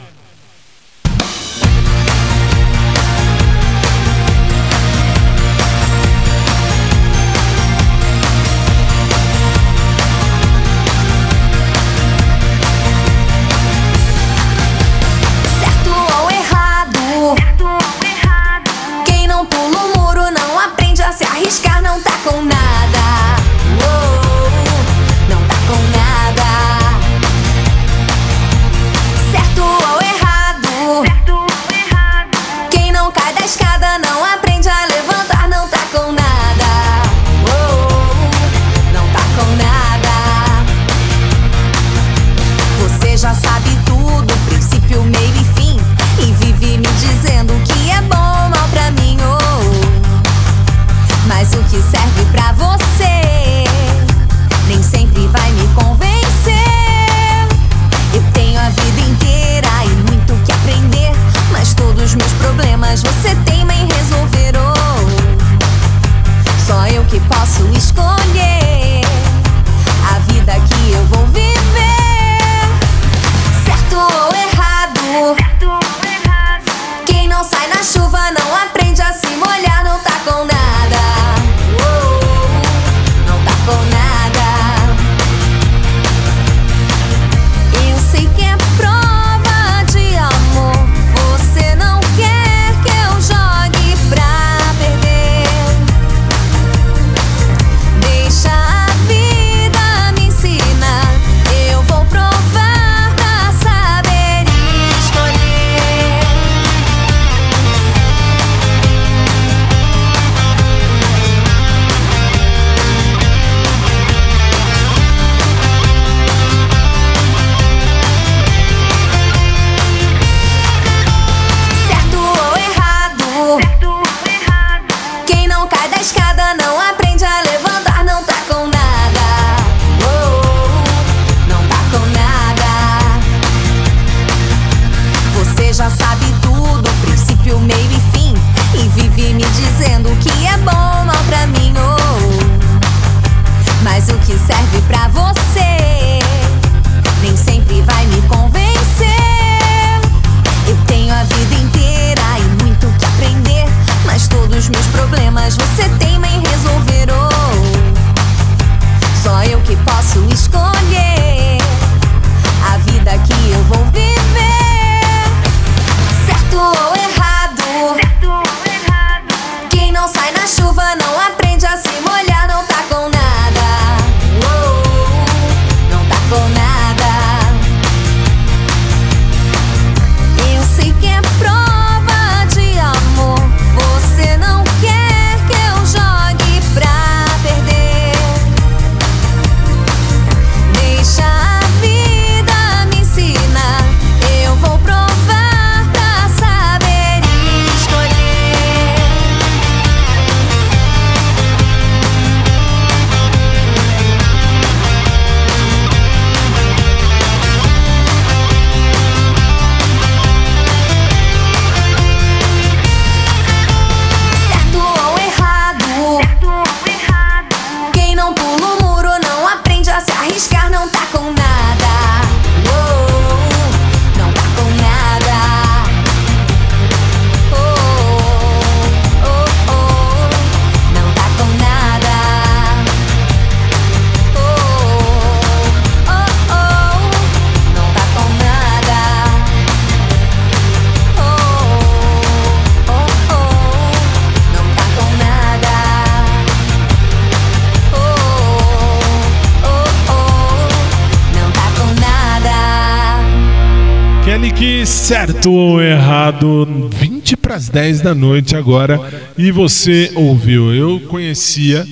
[255.37, 258.99] Certo ou errado, 20 para as 10 da noite agora.
[259.37, 260.73] E você ouviu?
[260.73, 261.85] Eu conhecia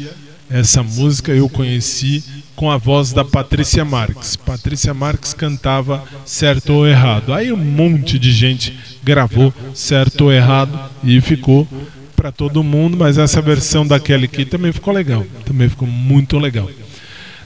[0.50, 2.24] essa música, eu conheci
[2.56, 4.36] com a voz da Patrícia Marques.
[4.36, 7.32] Patrícia Marques cantava certo ou errado.
[7.34, 11.68] Aí um monte de gente gravou certo ou errado e ficou
[12.16, 15.24] para todo mundo, mas essa versão da Kelly Key também ficou legal.
[15.46, 16.68] Também ficou muito legal.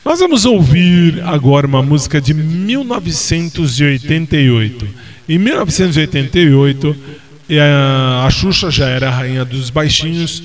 [0.06, 5.09] Nós vamos ouvir agora uma música de 1988.
[5.30, 6.96] Em 1988,
[8.26, 10.42] a Xuxa já era a rainha dos baixinhos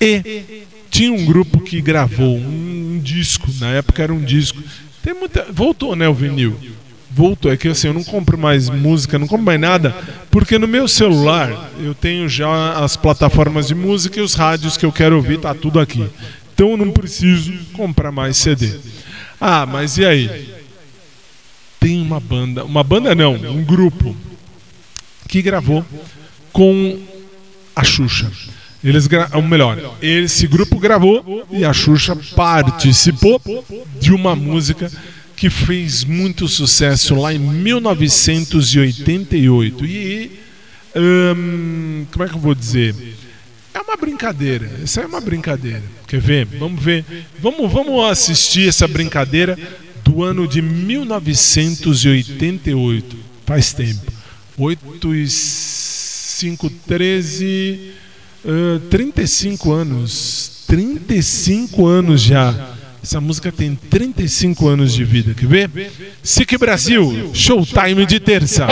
[0.00, 4.60] e tinha um grupo que gravou um disco, na época era um disco.
[5.04, 6.58] Tem muita, voltou, né, o vinil.
[7.08, 9.94] Voltou, é que assim, eu não compro mais música, não compro mais nada,
[10.32, 14.84] porque no meu celular eu tenho já as plataformas de música e os rádios que
[14.84, 16.04] eu quero ouvir, tá tudo aqui.
[16.54, 18.72] Então eu não preciso comprar mais CD.
[19.40, 20.57] Ah, mas e aí?
[22.18, 24.16] Uma banda, uma banda não, um grupo
[25.28, 25.86] que gravou
[26.52, 26.98] com
[27.76, 28.28] a Xuxa.
[28.82, 29.30] Eles gra...
[29.34, 33.40] ou melhor, esse grupo gravou e a Xuxa participou
[34.00, 34.90] de uma música
[35.36, 39.86] que fez muito sucesso lá em 1988.
[39.86, 40.32] E
[40.96, 42.96] hum, como é que eu vou dizer?
[43.72, 44.68] É uma brincadeira.
[44.82, 45.84] Isso é uma brincadeira.
[46.08, 46.46] Quer ver?
[46.58, 47.04] Vamos ver.
[47.40, 49.56] Vamos, vamos assistir essa brincadeira
[50.22, 53.16] ano de 1988.
[53.46, 54.12] Faz tempo.
[54.56, 57.92] 8 e 5, 13.
[58.44, 60.62] Uh, 35 anos.
[60.66, 62.74] 35 anos já.
[63.02, 65.32] Essa música tem 35 anos de vida.
[65.32, 65.70] Quer ver?
[66.22, 68.66] SIC Brasil, Showtime de terça.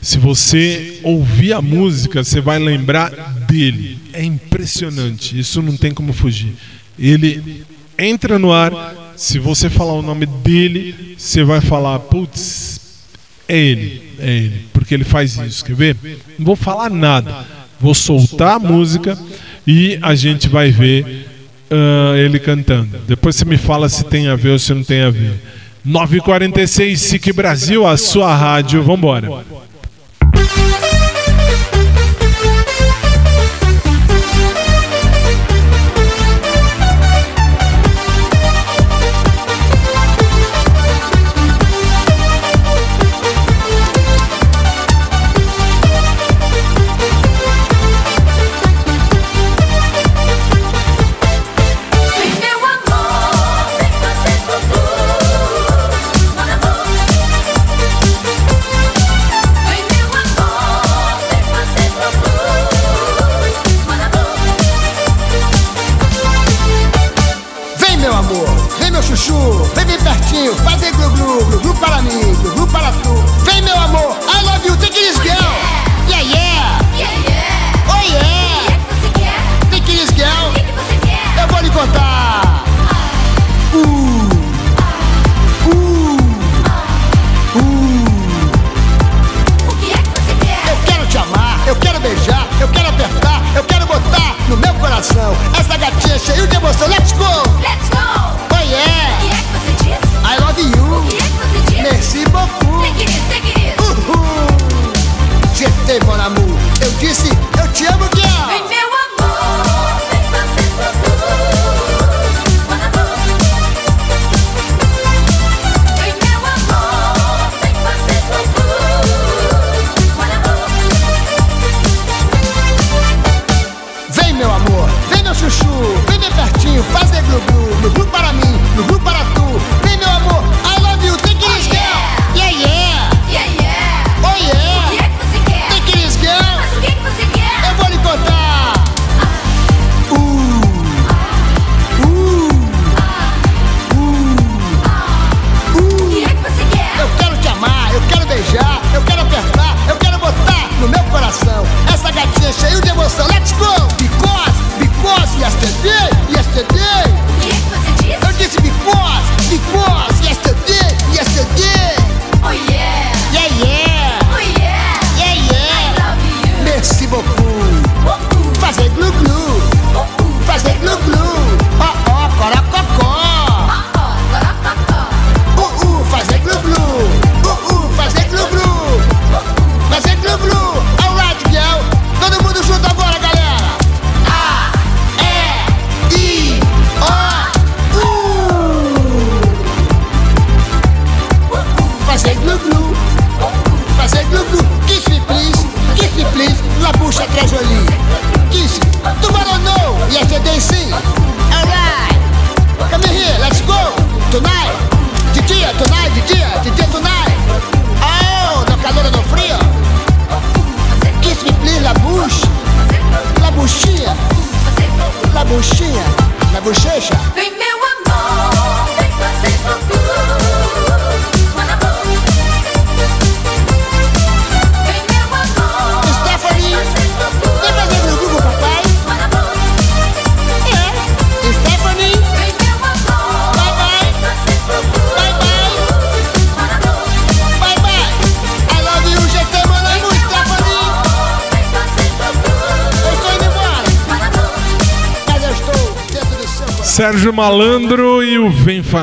[0.00, 3.10] se você ouvir a música, você vai lembrar
[3.46, 3.98] dele.
[4.12, 6.54] É impressionante, isso não tem como fugir.
[6.98, 7.64] Ele
[7.98, 8.72] entra no ar,
[9.16, 12.80] se você falar o nome dele, você vai falar, putz,
[13.46, 15.64] é ele, é ele, porque ele faz isso.
[15.64, 15.96] Quer ver?
[16.38, 17.46] Não vou falar nada,
[17.78, 19.18] vou soltar a música
[19.66, 21.33] e a gente vai ver
[21.74, 22.98] uh, ele cantando.
[23.06, 25.34] Depois você me fala se tem a ver ou se não tem a ver.
[25.86, 28.82] 9h46, SIC Brasil, a sua rádio.
[28.82, 29.28] Vambora.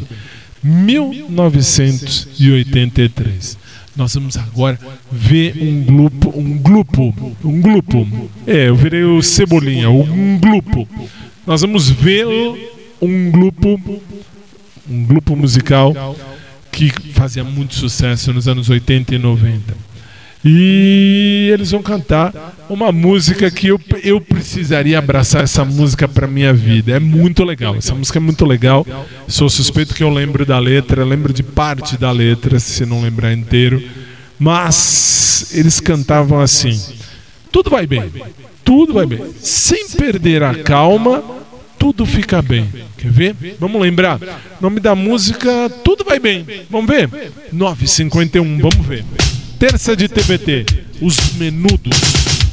[0.63, 3.57] 1983.
[3.95, 4.77] Nós vamos agora
[5.11, 7.13] ver um grupo, um grupo,
[7.43, 8.07] um grupo.
[8.47, 10.87] É, eu virei o Cebolinha, um grupo.
[11.45, 12.25] Nós vamos ver
[13.01, 14.01] um grupo,
[14.89, 16.15] um grupo musical
[16.71, 19.90] que fazia muito sucesso nos anos 80 e 90.
[20.43, 22.33] E eles vão cantar
[22.67, 26.93] uma música que eu, eu precisaria abraçar essa música para minha vida.
[26.93, 27.75] É muito legal.
[27.75, 28.85] Essa música é muito legal.
[29.27, 33.33] Sou suspeito que eu lembro da letra, lembro de parte da letra, se não lembrar
[33.33, 33.83] inteiro.
[34.39, 36.79] Mas eles cantavam assim:
[37.51, 38.11] tudo vai bem,
[38.65, 39.21] tudo vai bem.
[39.39, 41.23] Sem perder a calma,
[41.77, 42.67] tudo fica bem.
[42.97, 43.35] Quer ver?
[43.59, 44.19] Vamos lembrar.
[44.59, 46.43] Nome da música, tudo vai bem.
[46.67, 47.31] Vamos ver?
[47.51, 49.05] 951, vamos ver
[49.61, 50.65] terça de TBT,
[50.99, 52.50] os menudos.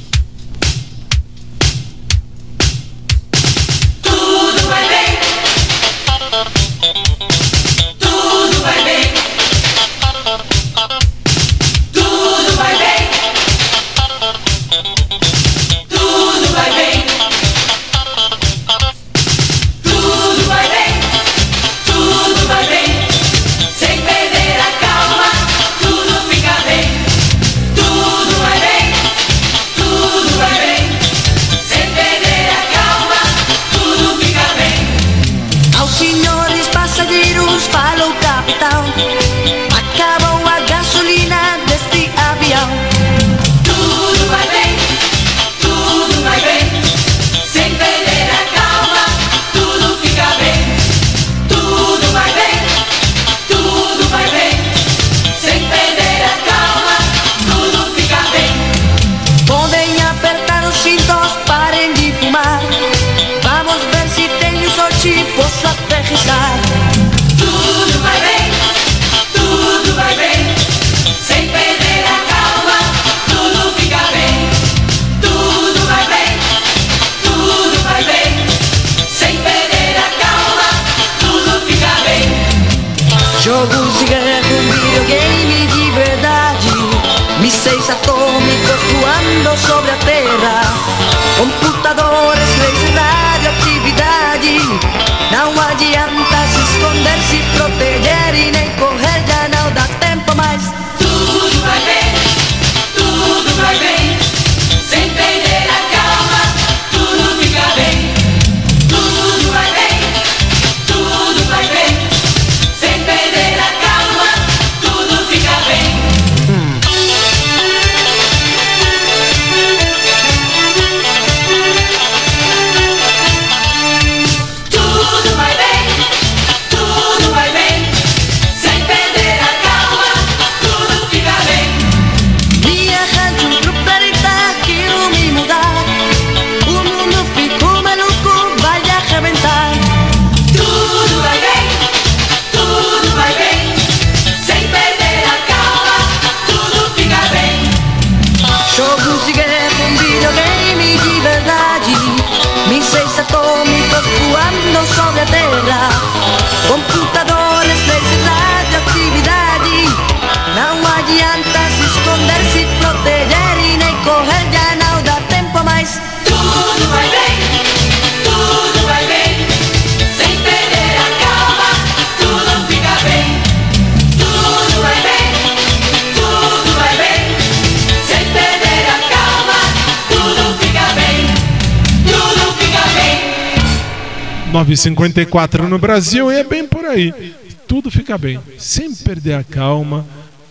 [184.64, 187.34] 9,54 no Brasil e é bem por aí.
[187.68, 188.40] Tudo fica bem.
[188.58, 190.04] Sem perder a calma,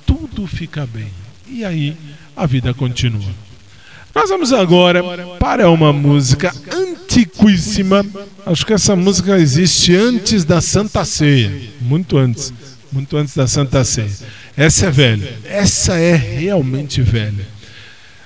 [0.06, 1.10] tudo fica bem.
[1.50, 1.96] E aí
[2.36, 3.48] a vida continua.
[4.16, 5.04] Nós vamos agora
[5.38, 8.06] para uma música antiquíssima.
[8.46, 11.52] Acho que essa música existe antes da Santa Ceia.
[11.82, 12.54] Muito antes.
[12.92, 14.10] Muito antes da Santa Ceia.
[14.56, 15.38] Essa é velha.
[15.44, 17.46] Essa é realmente velha.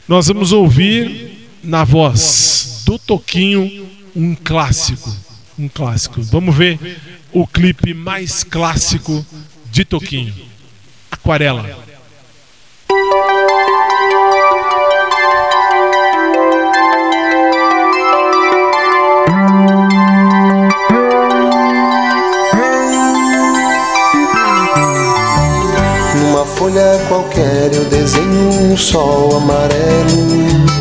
[0.08, 5.31] Nós vamos ouvir na voz do Toquinho um clássico.
[5.62, 6.20] Um clássico.
[6.24, 6.80] Vamos ver
[7.32, 9.24] o clipe mais clássico
[9.70, 10.34] de Toquinho.
[11.12, 11.78] Aquarela.
[26.18, 30.81] Numa folha qualquer eu desenho um sol amarelo.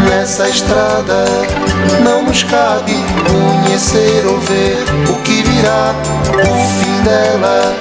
[0.00, 1.24] Nessa estrada
[2.04, 2.94] não nos cabe
[3.26, 5.94] conhecer ou ver o que virá,
[6.32, 7.74] o fim dela.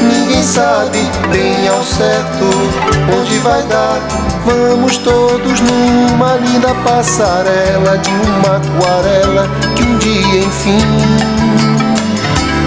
[0.00, 0.98] Ninguém sabe
[1.30, 2.44] bem ao certo
[3.18, 4.00] onde vai dar.
[4.44, 11.33] Vamos todos numa linda passarela de uma aquarela que um dia enfim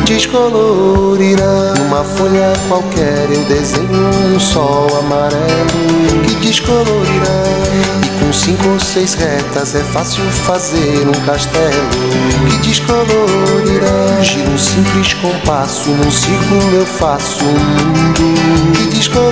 [0.08, 1.74] descolorirá.
[1.78, 7.44] Numa folha qualquer eu desenho um sol amarelo que descolorirá.
[8.04, 11.90] E com cinco ou seis retas é fácil fazer um castelo
[12.50, 14.22] que descolorirá.
[14.22, 19.28] Giro um simples compasso, num círculo eu faço um mundo que descolorirá.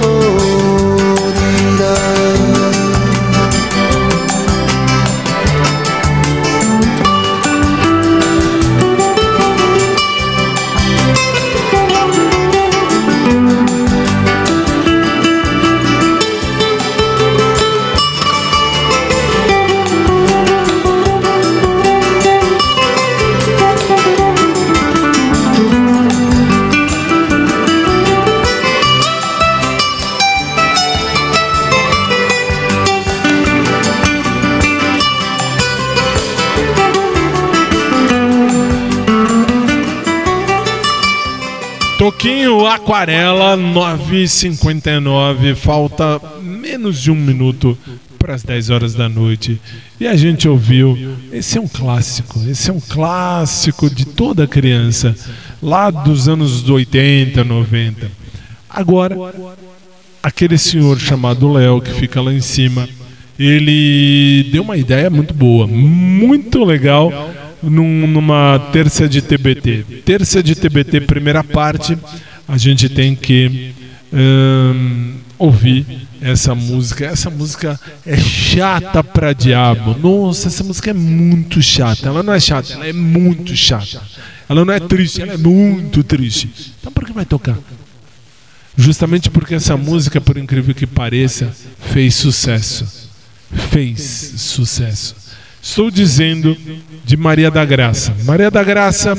[42.80, 47.78] Aquarela 9h59, falta menos de um minuto
[48.20, 49.62] para as 10 horas da noite.
[49.98, 50.98] E a gente ouviu,
[51.32, 55.16] esse é um clássico, esse é um clássico de toda criança,
[55.64, 58.12] lá dos anos 80, 90.
[58.70, 59.16] Agora,
[60.22, 62.90] aquele senhor chamado Léo, que fica lá em cima,
[63.40, 67.32] ele deu uma ideia muito boa, muito legal
[67.64, 69.86] num- numa terça de TBT.
[70.04, 71.98] Terça de TBT, primeira parte,
[72.48, 73.74] a gente tem que
[74.14, 77.06] hum, ouvir essa música.
[77.06, 79.96] Essa música é chata pra diabo.
[79.98, 82.08] Nossa, essa música é muito chata.
[82.08, 84.02] Ela não é chata, ela é muito chata.
[84.48, 86.74] Ela não é triste, ela é muito triste.
[86.80, 87.58] Então por que vai tocar?
[88.78, 91.52] Justamente porque essa música, por incrível que pareça,
[91.94, 93.10] fez sucesso.
[93.72, 94.02] Fez
[94.38, 95.16] sucesso.
[95.62, 96.56] Estou dizendo
[97.04, 98.14] de Maria da Graça.
[98.24, 99.16] Maria da Graça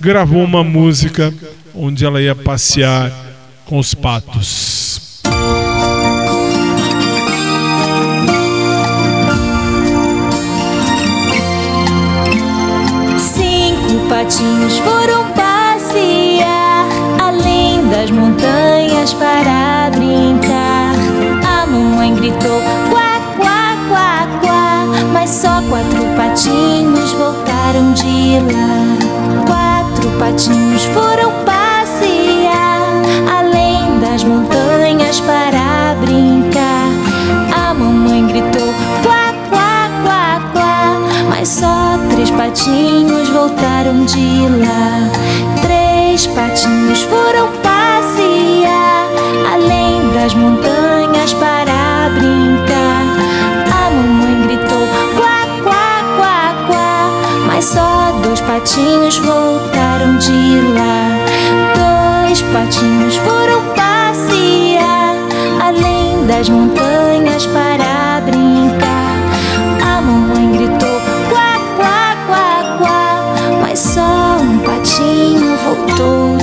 [0.00, 1.32] gravou uma música
[1.74, 3.10] onde ela ia passear
[3.64, 5.20] com os patos.
[13.18, 16.86] Cinco patinhos foram passear
[17.20, 20.94] além das montanhas para brincar.
[21.46, 22.60] A mamãe gritou
[22.90, 29.44] quá, quá, quá, quá, mas só quatro patinhos voltaram de lá.
[29.46, 31.63] Quatro patinhos foram passear
[41.44, 45.10] mas só três patinhos voltaram de lá.
[45.60, 49.10] Três patinhos foram passear
[49.52, 53.04] além das montanhas para brincar.
[53.70, 54.88] A mamãe gritou
[55.18, 57.10] quá, quá, quá, quá,
[57.46, 62.24] mas só dois patinhos voltaram de lá.
[62.24, 65.14] Dois patinhos foram passear
[65.60, 68.03] além das montanhas para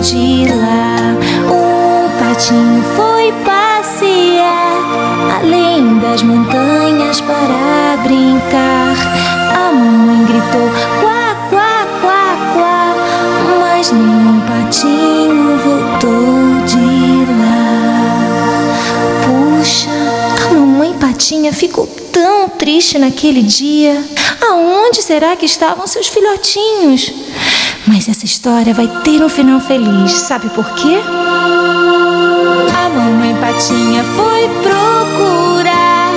[0.01, 1.15] de lá.
[1.45, 4.81] Um patinho foi passear
[5.39, 8.95] além das montanhas para brincar.
[9.55, 12.95] A mamãe gritou quá, quá, quá, quá,
[13.59, 18.41] mas nenhum patinho voltou de lá.
[19.59, 24.03] Puxa, a mamãe patinha ficou tão triste naquele dia.
[24.41, 27.20] Aonde será que estavam seus filhotinhos?
[27.93, 30.13] Mas essa história vai ter um final feliz.
[30.13, 31.01] Sabe por quê?
[32.73, 36.09] A mamãe patinha foi procurar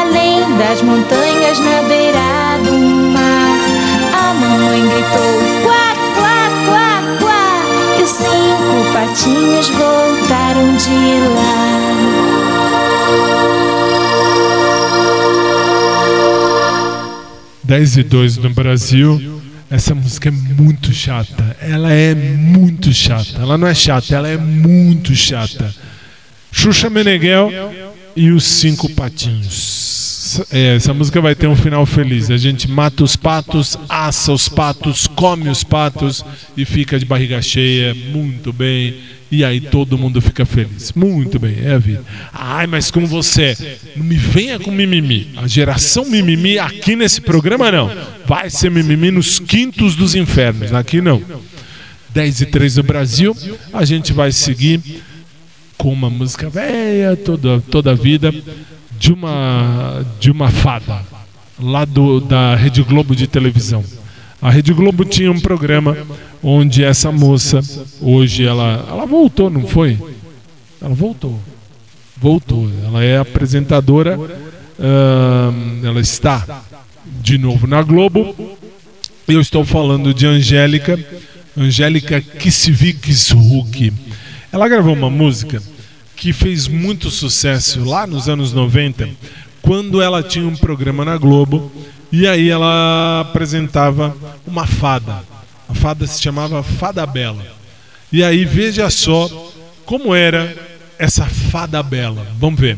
[0.00, 2.72] além das montanhas na beira do
[3.12, 3.60] mar.
[4.12, 7.44] A mamãe gritou quá, quá, quá, quá,
[7.96, 11.70] e os cinco patinhos voltaram de lá.
[17.62, 19.29] 10 e 2 no Brasil.
[19.70, 21.56] Essa música é muito chata.
[21.60, 23.38] Ela é muito chata.
[23.40, 25.72] Ela não é chata, ela é muito chata.
[26.50, 27.50] Xuxa Meneghel
[28.16, 30.42] e os Cinco Patinhos.
[30.50, 32.30] É, essa música vai ter um final feliz.
[32.30, 36.24] A gente mata os patos, assa os patos, come os patos
[36.56, 38.96] e fica de barriga cheia, muito bem.
[39.30, 40.92] E aí todo mundo fica feliz.
[40.92, 42.04] Muito bem, é a vida.
[42.32, 45.28] Ai, mas como você é, não me venha com mimimi.
[45.36, 47.90] A geração mimimi aqui nesse programa não.
[48.26, 50.72] Vai ser mimimi nos quintos dos infernos.
[50.72, 51.22] Aqui não.
[52.12, 53.36] 10 e 3 do Brasil.
[53.72, 54.80] A gente vai seguir
[55.76, 58.34] com uma música velha toda, toda a vida
[58.98, 61.02] de uma, de uma fada
[61.58, 63.84] lá do, da Rede Globo de televisão.
[64.42, 65.96] A Rede Globo tinha um programa
[66.42, 67.60] onde essa moça,
[68.00, 69.98] hoje ela, ela voltou, não foi?
[70.80, 71.38] Ela voltou.
[72.16, 72.70] Voltou.
[72.86, 74.18] Ela é apresentadora,
[75.84, 76.62] ela está
[77.20, 78.34] de novo na Globo.
[79.28, 80.98] Eu estou falando de Angélica,
[81.56, 83.92] Angélica Kissviks Hulk.
[84.50, 85.62] Ela gravou uma música
[86.16, 89.08] que fez muito sucesso lá nos anos 90,
[89.60, 91.70] quando ela tinha um programa na Globo
[92.12, 95.22] e aí ela apresentava uma fada.
[95.68, 97.44] A fada se chamava Fada Bela.
[98.12, 99.28] E aí veja só
[99.84, 100.56] como era
[100.98, 102.26] essa Fada Bela.
[102.38, 102.76] Vamos ver.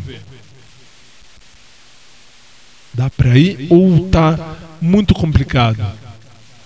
[2.92, 5.82] Dá pra ir ou tá muito complicado?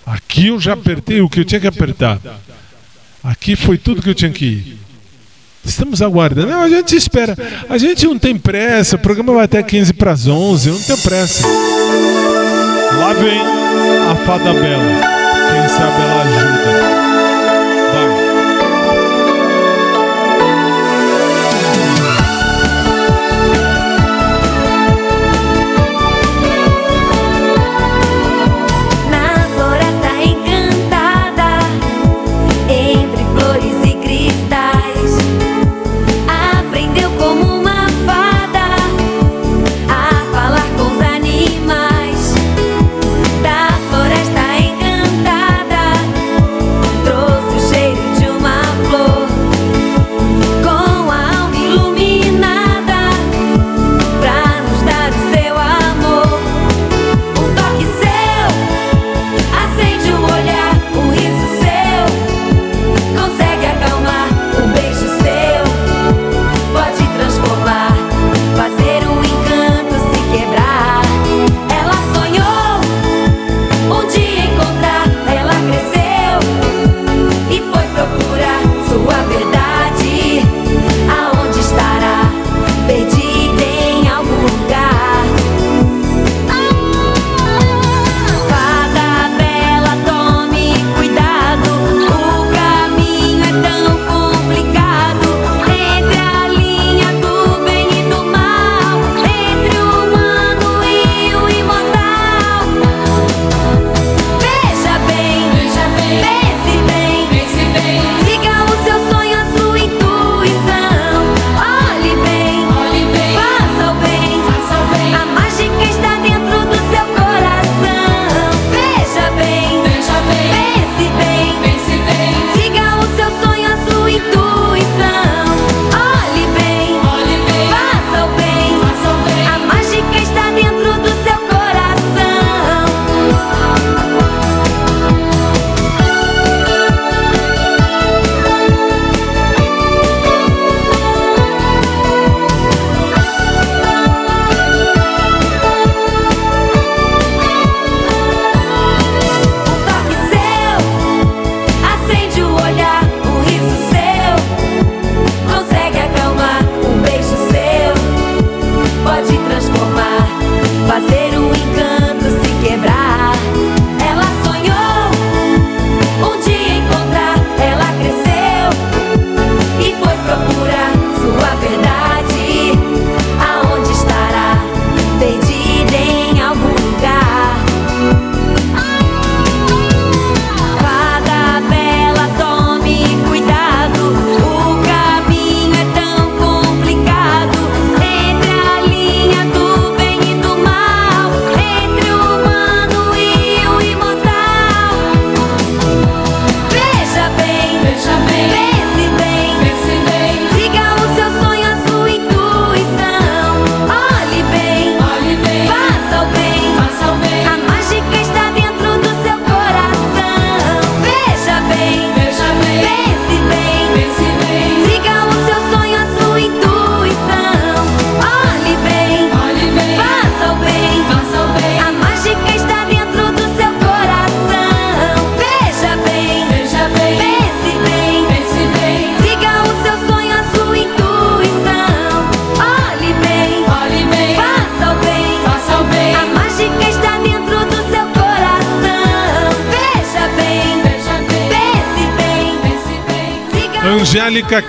[0.05, 2.19] Aqui eu já apertei o que eu tinha que apertar.
[3.23, 4.77] Aqui foi tudo que eu tinha que ir.
[5.63, 6.47] Estamos aguardando.
[6.47, 7.35] Não, a gente espera.
[7.69, 8.95] A gente não tem pressa.
[8.95, 10.69] O programa vai até 15 para as 11.
[10.69, 11.43] Eu não tenho pressa.
[12.95, 13.41] Lá vem
[14.11, 14.83] a Fada Bela.
[15.51, 16.96] Quem sabe ela ajuda.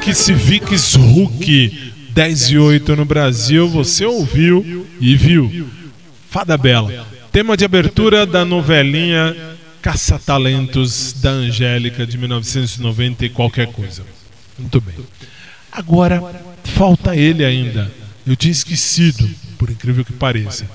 [0.09, 5.69] Angélica Kissivix Huck, 10 e 8 no Brasil, você ouviu e viu.
[6.31, 7.07] Fada Bela.
[7.31, 9.37] Tema de abertura da novelinha
[9.83, 14.03] Caça-Talentos da Angélica de 1990 e qualquer coisa.
[14.59, 14.95] Muito bem.
[15.71, 16.23] Agora,
[16.65, 17.93] falta ele ainda.
[18.27, 19.29] Eu tinha esquecido,
[19.59, 20.69] por incrível que pareça.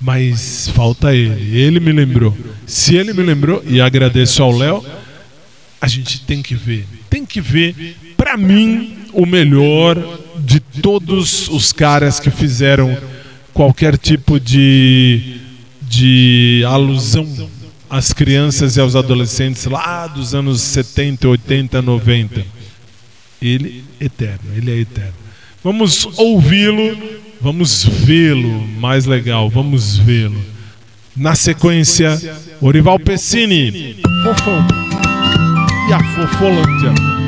[0.00, 1.56] Mas falta ele.
[1.56, 2.36] Ele me lembrou.
[2.66, 4.84] Se ele me lembrou, e agradeço ao Léo,
[5.80, 6.84] a gente tem que ver.
[7.32, 9.96] Que ver, para mim, o melhor
[10.38, 12.94] de todos os caras que fizeram
[13.54, 15.40] qualquer tipo de,
[15.80, 17.26] de alusão
[17.88, 22.44] às crianças e aos adolescentes lá dos anos 70, 80, 90.
[23.40, 25.14] Ele eterno, ele é eterno.
[25.64, 26.98] Vamos ouvi-lo,
[27.40, 30.38] vamos vê-lo, mais legal, vamos vê-lo.
[31.16, 32.20] Na sequência,
[32.60, 34.66] Orival Pessini, Fofão
[35.88, 37.21] e a Fofolândia.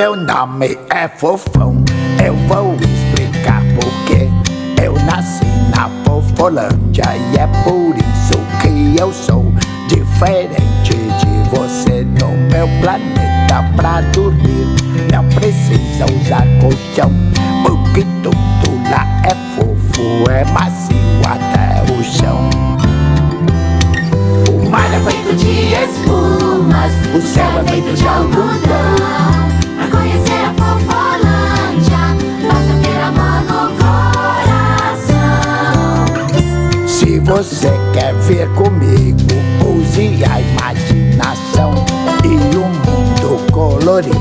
[0.00, 1.84] Meu nome é Fofão,
[2.24, 4.30] eu vou explicar porquê.
[4.82, 9.52] Eu nasci na Fofolândia e é por isso que eu sou
[9.88, 12.02] diferente de você.
[12.18, 14.74] No meu planeta pra dormir,
[15.12, 17.12] não precisa usar colchão,
[17.62, 20.96] porque tudo lá é fofo, é macio
[21.28, 22.48] até o chão.
[24.48, 29.59] O mar é feito de espumas, o céu é feito de algodão.
[37.42, 39.16] Você quer vir comigo,
[39.64, 41.72] use a imaginação
[42.22, 44.18] e o mundo colorido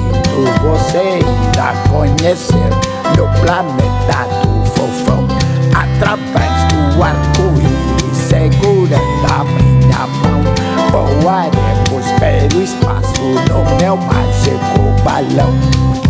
[0.61, 2.69] você irá conhecer
[3.17, 5.27] no planeta do fofão
[5.75, 11.21] através do arco-íris segurando a minha mão.
[11.21, 16.08] Voaremos pelo espaço no meu mágico balão.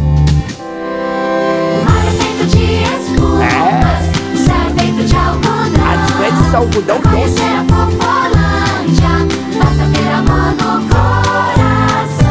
[6.49, 9.13] Vezes algodão Pra conhecer a Fofolândia,
[9.59, 12.25] basta ter amor no coração.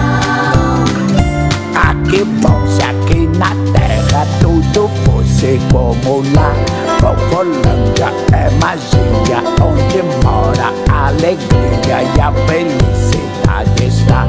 [1.88, 6.52] Aqui bom se aqui na terra tudo fosse como lá.
[7.00, 14.26] Fofolândia é magia onde mora a alegria e a felicidade está.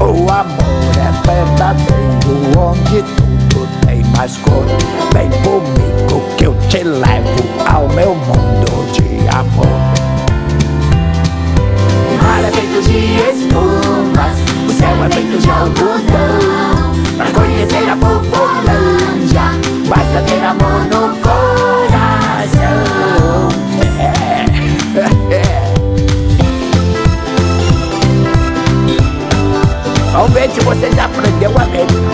[0.00, 4.66] O amor é verdadeiro onde tudo tem mais cor.
[5.14, 9.66] Vem comigo que eu te levo ao meu mundo de amor.
[12.08, 12.98] O mar é feito de
[13.30, 14.36] espumas,
[14.68, 16.92] o céu é feito de algodão.
[17.16, 19.46] Pra conhecer a Fofolândia,
[19.88, 21.50] basta ter amor no coração.
[30.32, 32.09] Ver se você já aprendeu a ler.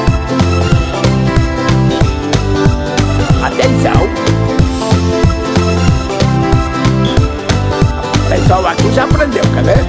[8.97, 9.85] Já aprendeu, quer ver?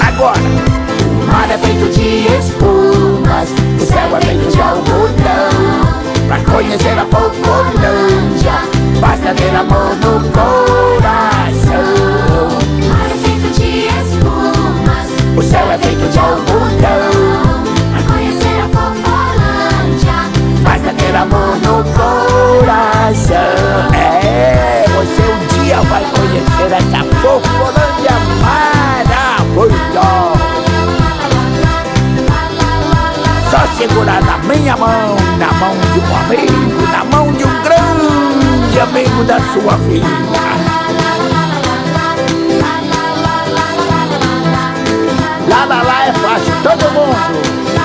[0.00, 0.40] Agora.
[0.40, 5.50] O mar é feito de espumas, o céu é feito de algodão.
[6.26, 8.62] Pra conhecer a Fofolândia,
[8.98, 11.84] basta ter amor no coração.
[12.48, 17.15] O mar é feito de espumas, o céu é feito de algodão.
[25.96, 29.96] Vai conhecer essa Fofolândia maravilhosa.
[33.50, 38.80] Só segurar na minha mão, na mão de um amigo, na mão de um grande
[38.80, 40.06] amigo da sua vida.
[45.48, 47.75] Lá, lá, lá é fácil, todo mundo.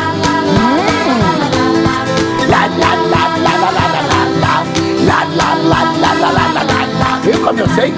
[7.52, 7.94] Como eu sei?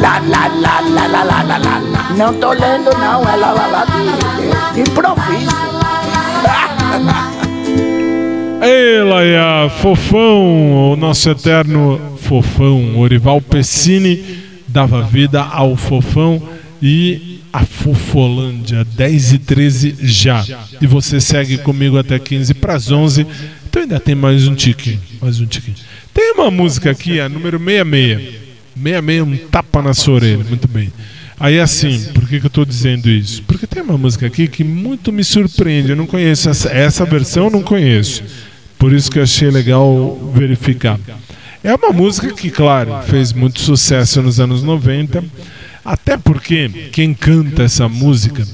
[0.00, 2.14] Lá, lá, lá, lá, lá, lá, lá, lá, lá.
[2.16, 5.50] Não tô lendo não, é lá, lá, lá de, de improviso.
[8.64, 12.98] Ela é a Fofão, o nosso eterno Fofão.
[12.98, 16.42] Orival Pessini dava vida ao Fofão
[16.80, 20.44] e a Fofolândia, 10 e 13 já.
[20.80, 23.26] E você segue comigo até 15 para as 11.
[23.68, 25.76] Então ainda tem mais um tiquinho, mais um tiquinho.
[26.14, 28.48] Tem uma música aqui, a número 66.
[28.74, 30.42] 66, um tapa na sua orelha.
[30.42, 30.90] Muito bem.
[31.38, 33.42] Aí assim, por que, que eu estou dizendo isso?
[33.42, 35.90] Porque tem uma música aqui que muito me surpreende.
[35.90, 38.24] Eu não conheço essa, essa versão, eu não conheço.
[38.78, 40.98] Por isso que eu achei legal verificar.
[41.62, 45.22] É uma música que, claro, fez muito sucesso nos anos 90.
[45.84, 48.46] Até porque quem canta essa música,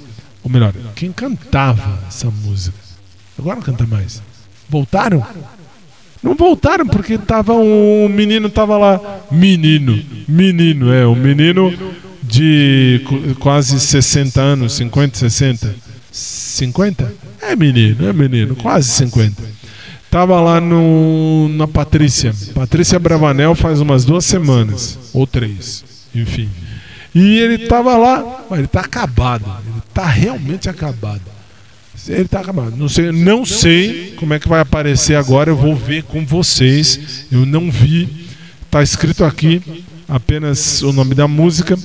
[0.42, 2.76] ou melhor, quem cantava essa música,
[3.38, 4.20] agora não canta mais.
[4.68, 5.24] Voltaram?
[6.22, 11.72] Não voltaram porque tava um menino tava lá, menino, menino, é, um menino
[12.22, 15.74] de qu- quase 60 anos, 50, 60.
[16.10, 17.12] 50?
[17.42, 19.42] É menino, é menino, quase 50.
[20.10, 22.32] Tava lá no, na Patrícia.
[22.54, 25.84] Patrícia Bravanel faz umas duas semanas, ou três,
[26.14, 26.48] enfim.
[27.14, 29.44] E ele tava lá, ele tá acabado.
[29.66, 31.20] Ele tá realmente acabado.
[32.08, 32.76] Ele tá acabado.
[32.76, 35.50] Não sei, não sei como é que vai aparecer agora.
[35.50, 37.26] Eu vou ver com vocês.
[37.32, 38.26] Eu não vi.
[38.70, 39.62] Tá escrito aqui
[40.08, 41.78] apenas o nome da música.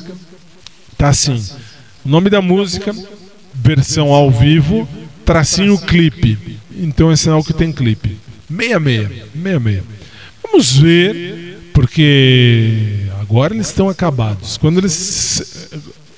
[0.97, 1.41] Tá assim.
[2.03, 2.93] O nome da música,
[3.53, 4.87] versão ao vivo,
[5.23, 6.37] tracinho clipe.
[6.75, 8.17] Então é sinal que tem clipe.
[8.49, 9.07] 66.
[9.33, 9.83] 66.
[10.41, 14.57] Vamos ver, porque agora eles estão acabados.
[14.57, 15.69] Quando eles.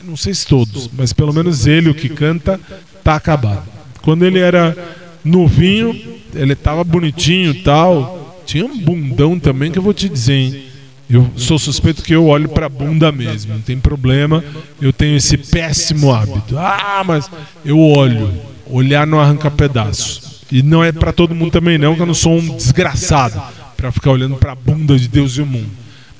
[0.03, 2.59] Não sei se todos, mas pelo menos ele, o que canta,
[3.03, 3.80] tá acabado.
[4.01, 4.75] Quando ele era
[5.23, 5.95] novinho,
[6.33, 8.41] ele tava bonitinho e tal.
[8.45, 10.63] Tinha um bundão também que eu vou te dizer, hein?
[11.09, 14.41] Eu sou suspeito que eu olho pra bunda mesmo, não tem problema.
[14.81, 16.57] Eu tenho esse péssimo hábito.
[16.57, 17.29] Ah, mas
[17.65, 18.31] eu olho.
[18.65, 20.45] Olhar não arranca pedaço.
[20.49, 23.41] E não é pra todo mundo também não, que eu não sou um desgraçado
[23.75, 25.69] pra ficar olhando pra bunda de Deus e o mundo.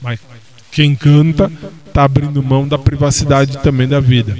[0.01, 0.19] Mas
[0.71, 1.49] quem canta
[1.93, 4.37] tá abrindo mão da privacidade também da vida.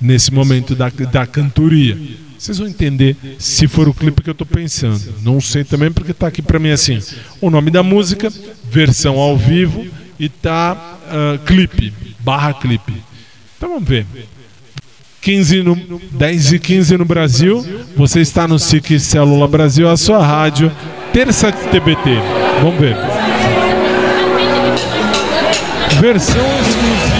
[0.00, 1.98] Nesse momento da, da cantoria.
[2.40, 4.98] Vocês vão entender se for o clipe que eu tô pensando.
[5.20, 6.98] Não sei também porque tá aqui pra mim assim.
[7.38, 8.32] O nome da música,
[8.64, 9.86] versão ao vivo
[10.18, 12.94] e tá ah, clipe, barra clipe.
[13.58, 14.06] Então vamos ver.
[15.20, 17.62] 15 no, 10 e 15 no Brasil.
[17.94, 20.72] Você está no SIC Célula Brasil, a sua rádio,
[21.12, 22.08] terça TBT.
[22.62, 22.96] Vamos ver.
[26.00, 27.19] Versão exclusiva.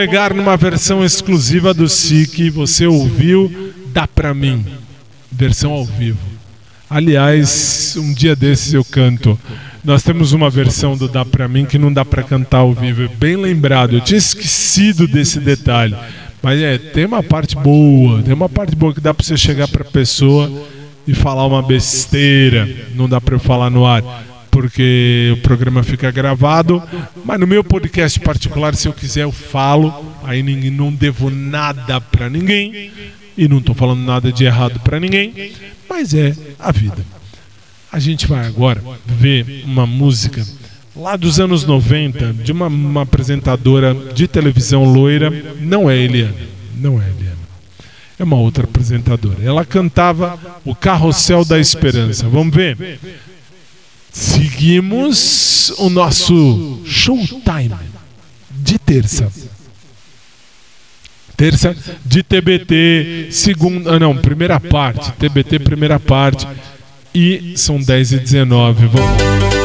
[0.00, 2.48] Polegar numa versão exclusiva do SIC.
[2.48, 4.64] Você ouviu Dá Pra Mim,
[5.30, 6.18] versão ao vivo.
[6.88, 9.38] Aliás, um dia desses eu canto.
[9.84, 13.02] Nós temos uma versão do Dá Pra Mim que não dá pra cantar ao vivo.
[13.02, 13.96] É bem lembrado.
[13.96, 15.94] Eu tinha esquecido desse detalhe.
[16.42, 18.22] Mas é, tem uma parte boa.
[18.22, 20.50] Tem uma parte boa que dá pra você chegar pra pessoa
[21.06, 22.66] e falar uma besteira.
[22.94, 24.02] Não dá pra eu falar no ar.
[24.50, 26.82] Porque o programa fica gravado.
[27.24, 30.14] Mas no meu podcast particular, se eu quiser, eu falo.
[30.22, 32.90] Aí ninguém, não devo nada pra ninguém.
[33.36, 35.52] E não tô falando nada de errado pra ninguém.
[35.88, 37.04] Mas é a vida.
[37.92, 40.44] A gente vai agora ver uma música
[40.94, 45.30] lá dos anos 90 de uma, uma apresentadora de televisão loira.
[45.60, 46.34] Não é Eliana.
[46.76, 47.40] Não é Eliana.
[48.18, 49.38] É uma outra apresentadora.
[49.42, 52.28] Ela cantava O Carrossel da Esperança.
[52.28, 53.00] Vamos ver?
[54.12, 57.74] Seguimos o nosso showtime
[58.50, 59.30] de terça.
[61.36, 61.74] Terça
[62.04, 63.94] de TBT, segunda.
[63.94, 65.12] Ah, não, primeira parte.
[65.12, 66.46] TBT, primeira parte.
[67.14, 68.86] E são 10 e 19.
[68.86, 69.59] Vamos.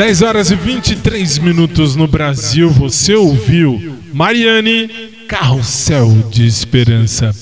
[0.00, 2.70] 10 horas e 23 minutos no Brasil.
[2.70, 4.88] Você ouviu Mariane
[5.28, 7.36] Carrossel de Esperança.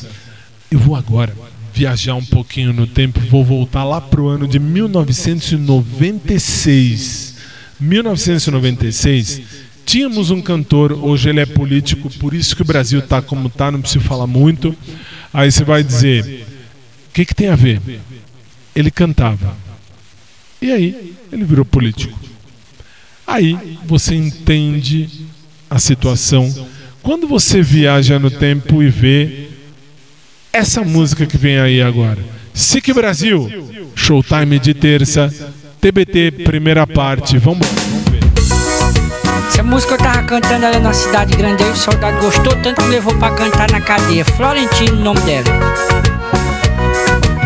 [0.68, 1.32] Eu vou agora
[1.72, 7.36] viajar um pouquinho no tempo, vou voltar lá pro ano de 1996.
[7.78, 9.42] 1996,
[9.86, 13.70] tínhamos um cantor, hoje ele é político, por isso que o Brasil tá como tá,
[13.70, 14.74] não preciso falar muito.
[15.32, 16.44] Aí você vai dizer,
[17.08, 17.80] o que, que tem a ver?
[18.74, 19.56] Ele cantava.
[20.60, 22.26] E aí, ele virou político.
[23.28, 25.06] Aí você entende
[25.68, 26.50] a situação.
[27.02, 29.48] Quando você viaja no tempo e vê
[30.50, 32.18] essa música que vem aí agora.
[32.54, 33.46] SIC Brasil,
[33.94, 35.32] Showtime de terça,
[35.78, 37.36] TBT, primeira parte.
[37.36, 37.68] Vamos
[39.46, 42.88] Essa música eu tava cantando ali na cidade grande aí, o soldado gostou tanto que
[42.88, 44.24] levou pra cantar na cadeia.
[44.24, 45.44] Florentino, o nome dela.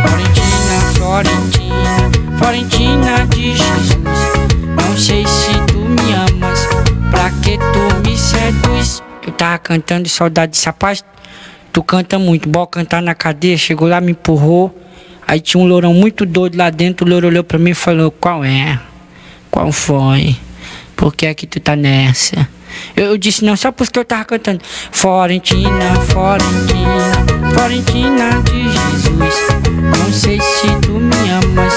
[0.00, 4.42] Florentina, Florentina, Florentina de Jesus.
[4.76, 5.61] Não sei se
[7.12, 9.02] pra que tu me seduz?
[9.24, 11.04] Eu tava cantando saudade desse rapaz.
[11.72, 13.56] Tu canta muito, bom cantar na cadeia.
[13.56, 14.74] Chegou lá, me empurrou.
[15.26, 17.06] Aí tinha um lourão muito doido lá dentro.
[17.06, 18.80] O louro olhou pra mim e falou: Qual é?
[19.50, 20.36] Qual foi?
[20.96, 22.48] Por que é que tu tá nessa?
[22.96, 24.60] Eu, disse não, só porque eu tava cantando.
[24.90, 29.34] Florentina, Florentina, Florentina de Jesus.
[29.98, 31.74] Não sei se tu me amas,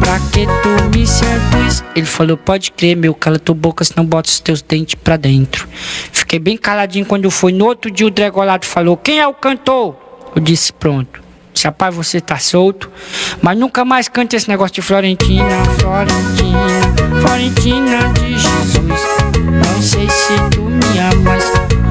[0.00, 1.84] pra que tu me seduz?
[1.94, 5.68] Ele falou, pode crer meu, cala tua boca, senão bota os teus dentes pra dentro.
[6.12, 9.96] Fiquei bem caladinho quando foi No outro dia o Dregolado falou, quem é o cantor?
[10.34, 11.25] Eu disse, pronto
[11.64, 12.90] rapaz, você tá solto.
[13.40, 19.00] Mas nunca mais cante esse negócio de Florentina, Florentina, Florentina de Jesus.
[19.44, 21.44] Não sei se tu me amas,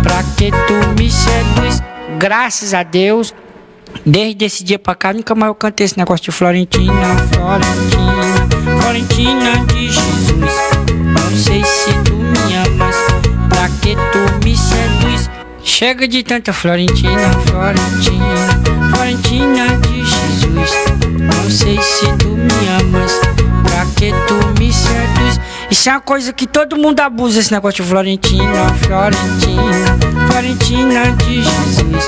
[0.03, 1.81] pra que tu me seduz?
[2.17, 3.33] Graças a Deus,
[4.05, 6.93] desde esse dia pra cá Nunca mais eu cantei esse negócio de Florentina,
[7.33, 10.53] Florentina, Florentina de Jesus.
[10.87, 12.95] Não sei se tu me amas,
[13.49, 15.29] pra que tu me seduz
[15.65, 20.71] Chega de tanta Florentina, Florentina, Florentina de Jesus.
[21.19, 23.19] Não sei se tu me amas,
[23.63, 25.39] pra que tu me seduz.
[25.69, 29.97] Isso é uma coisa que todo mundo abusa, esse negócio de Florentina, Florentina,
[30.29, 32.07] Florentina de Jesus.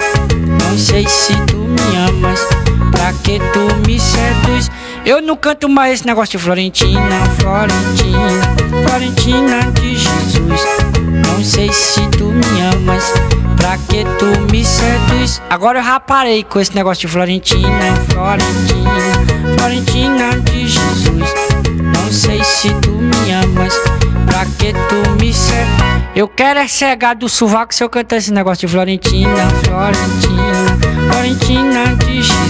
[0.61, 2.39] Não sei se tu me amas,
[2.91, 4.69] pra que tu me seduz.
[5.07, 6.99] Eu não canto mais esse negócio de Florentina,
[7.39, 8.29] Florentina,
[8.85, 10.61] Florentina de Jesus.
[11.25, 13.05] Não sei se tu me amas,
[13.55, 15.41] pra que tu me seduz.
[15.49, 21.33] Agora eu já parei com esse negócio de Florentina, Florentina, Florentina de Jesus.
[21.81, 23.73] Não sei se tu me amas,
[24.25, 25.97] pra que tu me seduz.
[26.13, 31.95] Eu quero é cegar do sovaco se eu cantar esse negócio de Florentina, Florentina, Florentina
[31.95, 32.46] de Jesus.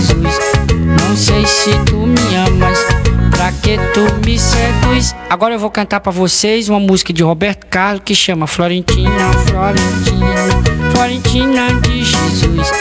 [5.29, 10.91] Agora eu vou cantar pra vocês uma música de Roberto Carlos que chama Florentina, Florentina,
[10.93, 12.71] Florentina de Jesus.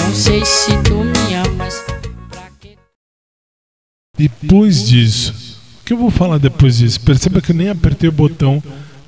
[0.00, 1.84] Não sei se tu me amas.
[4.16, 6.98] Depois disso, o que eu vou falar depois disso?
[6.98, 8.62] Perceba que eu nem apertei o botão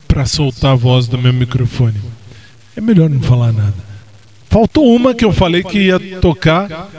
[0.06, 1.98] para soltar a voz do meu microfone.
[2.77, 3.74] É melhor não falar nada.
[4.51, 6.90] Faltou uma que eu falei que ia tocar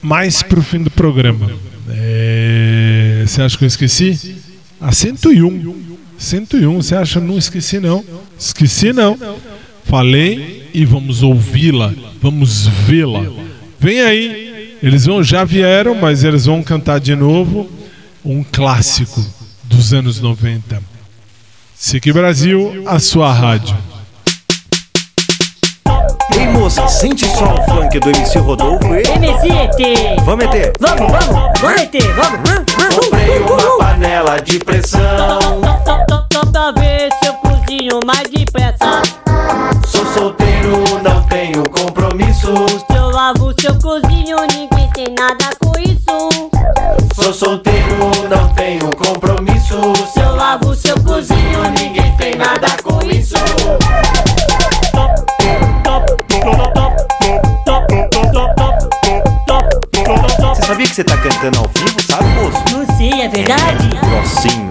[0.00, 1.50] mais pro fim do programa.
[1.90, 3.24] É...
[3.26, 4.53] Você acha que eu esqueci?
[4.84, 5.96] A 101.
[6.18, 6.82] 101.
[6.82, 8.04] Você acha não esqueci não?
[8.38, 9.18] Esqueci não.
[9.84, 13.24] Falei e vamos ouvi-la, vamos vê-la.
[13.80, 14.76] Vem aí.
[14.82, 17.70] Eles vão já vieram, mas eles vão cantar de novo
[18.22, 19.24] um clássico
[19.62, 20.82] dos anos 90.
[21.74, 23.74] SIC Brasil, a sua rádio.
[26.54, 29.02] Moça, sente só o funk do MC Rodolfo e...
[29.06, 30.20] MC ET.
[30.24, 30.72] Vamos meter.
[30.80, 32.94] Vamos, vamos, vamos ET, vamos.
[32.94, 35.38] Comprei uma panela de pressão.
[37.20, 39.02] Se eu cozinho mais depressa.
[39.86, 42.84] Sou solteiro, não tenho compromissos.
[42.90, 46.28] Se eu lavo, se eu cozinho, ninguém tem nada com isso.
[47.14, 49.98] Sou solteiro, não tenho compromissos.
[50.12, 51.63] Se eu lavo, se eu cozinho,
[60.94, 62.62] que você tá cantando ao vivo, sabe, moço?
[62.72, 63.88] Não sei, é verdade?
[63.88, 64.68] Grossinho.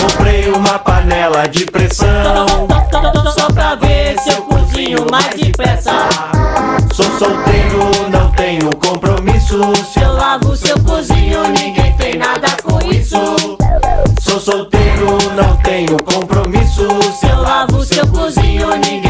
[0.00, 2.68] Comprei uma panela de pressão.
[3.36, 6.08] Só pra ver se eu cozinho mais depressa.
[6.94, 9.78] Sou solteiro, não tenho compromissos.
[9.92, 13.58] Se eu lavo, se eu cozinho, ninguém tem nada com isso.
[14.20, 17.16] Sou solteiro, não tenho compromissos.
[17.18, 19.05] Se eu lavo, se eu cozinho, ninguém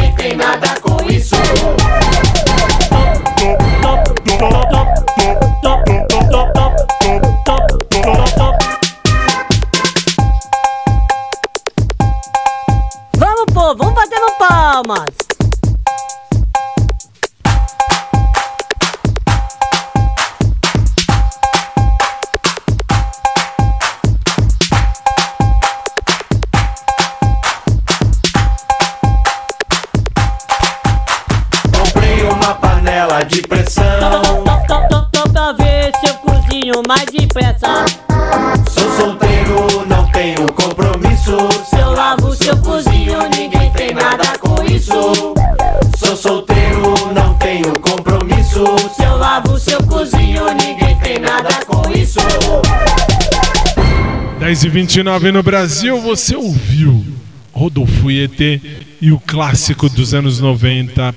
[54.47, 57.05] 10 e 29 no Brasil, você ouviu
[57.51, 58.61] Rodolfo Ietê
[59.01, 61.13] e o clássico dos anos 90,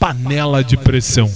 [0.00, 1.30] Panela de Pressão.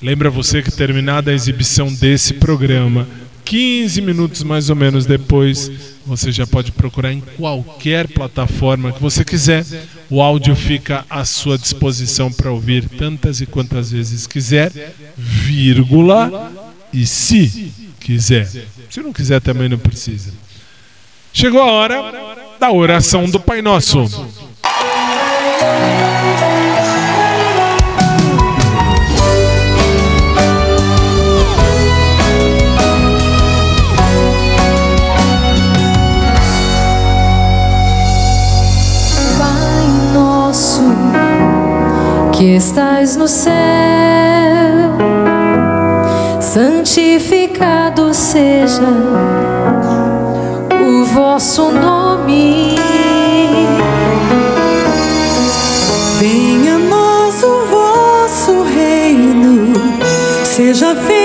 [0.00, 3.06] Lembra você que terminada a exibição desse programa,
[3.44, 5.70] 15 minutos mais ou menos depois,
[6.06, 9.66] você já pode procurar em qualquer plataforma que você quiser.
[10.08, 14.72] O áudio fica à sua disposição para ouvir tantas e quantas vezes quiser,
[15.14, 16.50] vírgula,
[16.90, 17.70] e se
[18.00, 18.48] quiser.
[18.88, 20.32] Se não quiser também não precisa.
[21.32, 24.04] Chegou a hora da oração do Pai Nosso.
[39.38, 40.82] Pai nosso
[42.36, 43.52] que estás no céu,
[46.40, 48.82] santificado seja
[51.12, 52.76] vosso nome.
[56.18, 59.72] Venha nós o vosso reino,
[60.44, 61.17] seja feita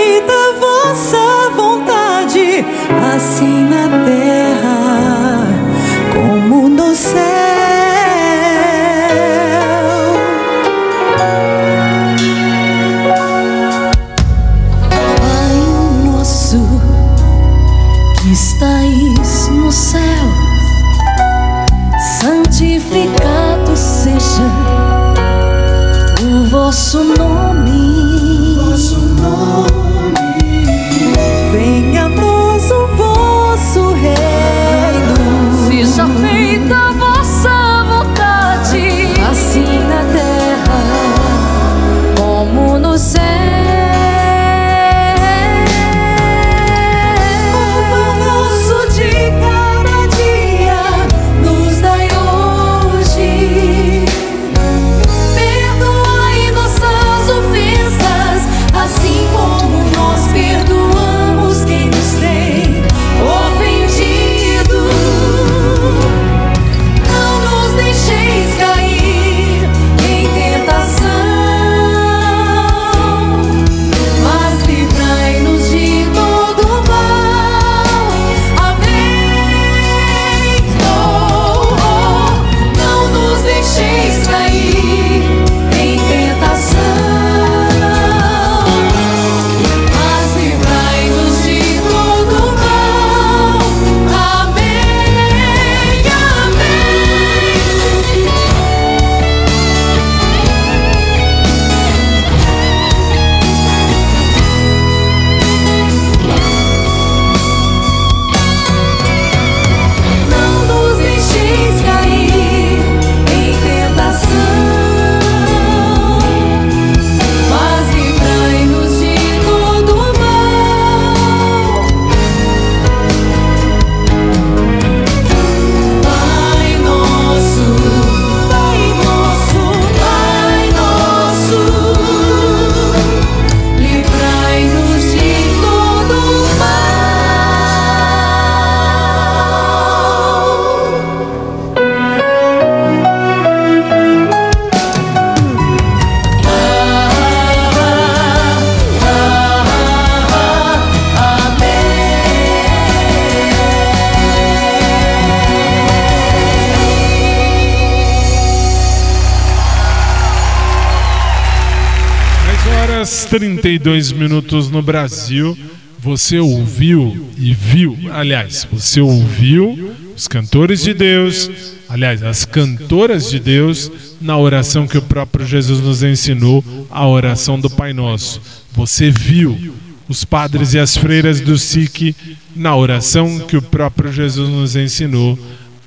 [163.34, 165.58] 32 minutos no Brasil.
[165.98, 171.50] Você ouviu e viu, aliás, você ouviu os cantores de Deus,
[171.90, 173.92] aliás, as cantoras de Deus,
[174.22, 178.40] na oração que o próprio Jesus nos ensinou, a oração do Pai Nosso.
[178.72, 179.74] Você viu
[180.08, 182.16] os padres e as freiras do SIC
[182.56, 185.40] na oração que o próprio Jesus nos ensinou,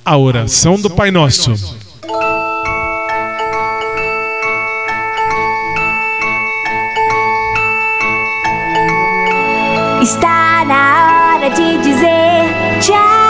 [0.04, 1.85] a oração do Pai Nosso.
[10.06, 13.25] Está na hora de dizer tchau.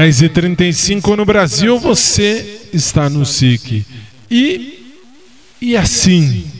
[0.00, 3.84] 10h35 no Brasil, você está no SIC.
[4.30, 4.96] E,
[5.60, 6.50] e assim.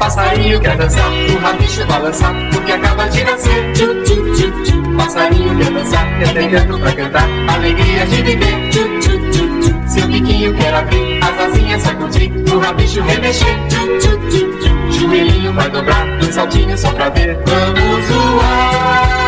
[0.00, 3.72] Passarinho quer dançar, o rabicho balançar, porque acaba de nascer.
[3.74, 4.96] Tchu, tchu, tchu, tchu.
[4.96, 8.70] Passarinho quer dançar, quer ter canto pra cantar, alegria de viver.
[8.70, 9.88] Tchu, tchu, tchu, tchu.
[9.88, 13.56] Seu biquinho quer abrir, as asinhas sacudir, o rabicho remexer.
[13.68, 14.98] Tchu, tchu, tchu, tchu.
[14.98, 17.38] Joelhinho vai dobrar, um saltinho só pra ver.
[17.46, 19.21] Vamos voar.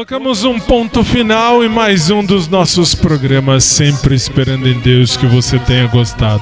[0.00, 5.26] Colocamos um ponto final em mais um dos nossos programas, sempre esperando em Deus que
[5.26, 6.40] você tenha gostado.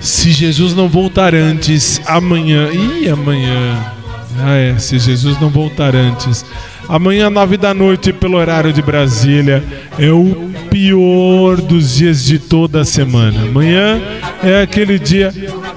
[0.00, 2.70] Se Jesus não voltar antes, amanhã.
[2.72, 3.92] Ih, amanhã.
[4.38, 6.46] Ah, é, se Jesus não voltar antes.
[6.88, 9.62] Amanhã, nove da noite, pelo horário de Brasília,
[9.98, 13.42] é o pior dos dias de toda a semana.
[13.42, 14.00] Amanhã
[14.42, 15.30] é aquele dia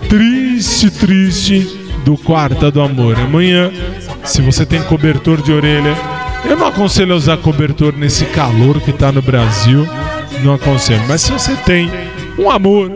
[0.08, 3.20] triste, triste do Quarta do Amor.
[3.20, 3.70] Amanhã,
[4.24, 8.92] se você tem cobertor de orelha, eu não aconselho a usar cobertor nesse calor que
[8.92, 9.88] tá no Brasil.
[10.44, 11.04] Não aconselho.
[11.08, 11.92] Mas se você tem
[12.38, 12.92] um amor,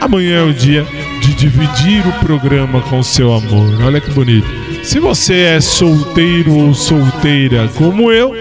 [0.00, 0.86] amanhã é o dia
[1.20, 3.82] de dividir o programa com seu amor.
[3.84, 4.48] Olha que bonito.
[4.82, 8.34] Se você é solteiro ou solteira como eu,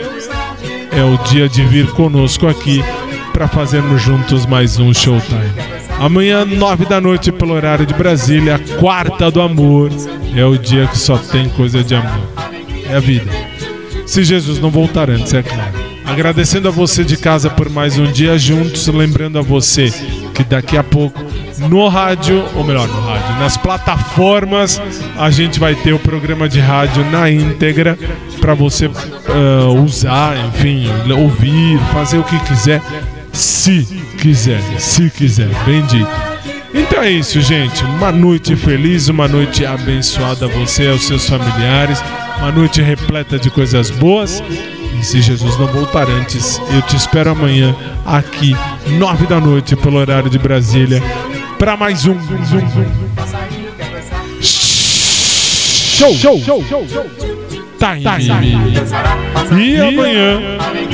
[0.91, 2.84] é o dia de vir conosco aqui
[3.34, 5.51] para fazermos juntos mais um Showtime.
[5.99, 9.91] Amanhã, nove da noite, pelo horário de Brasília, quarta do amor.
[10.35, 12.27] É o dia que só tem coisa de amor.
[12.89, 13.49] É a vida.
[14.10, 15.72] Se Jesus não voltar antes, é claro.
[16.03, 19.94] Agradecendo a você de casa por mais um dia juntos, lembrando a você
[20.34, 21.23] que daqui a pouco
[21.69, 24.81] no rádio, ou melhor, no rádio, nas plataformas,
[25.15, 27.95] a gente vai ter o programa de rádio na íntegra
[28.41, 32.81] para você ah, usar, enfim, ouvir, fazer o que quiser,
[33.31, 33.84] se
[34.18, 36.10] quiser, se quiser, bem dito.
[36.73, 37.84] Então é isso, gente.
[37.84, 42.02] Uma noite feliz, uma noite abençoada a você aos seus familiares.
[42.40, 44.41] Uma noite repleta de coisas boas.
[44.99, 47.76] E se Jesus não voltar antes, eu te espero amanhã
[48.06, 48.56] aqui,
[48.98, 51.02] nove da noite, pelo horário de Brasília,
[51.57, 52.18] para mais um
[56.14, 56.40] show, show,
[57.78, 58.53] time.
[59.61, 60.41] E amanhã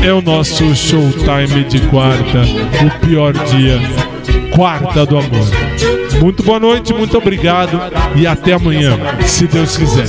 [0.03, 2.41] é o nosso showtime de quarta,
[2.85, 3.80] o pior dia,
[4.53, 5.47] quarta do amor.
[6.22, 7.80] Muito boa noite, muito obrigado
[8.15, 10.05] e até amanhã, se Deus quiser.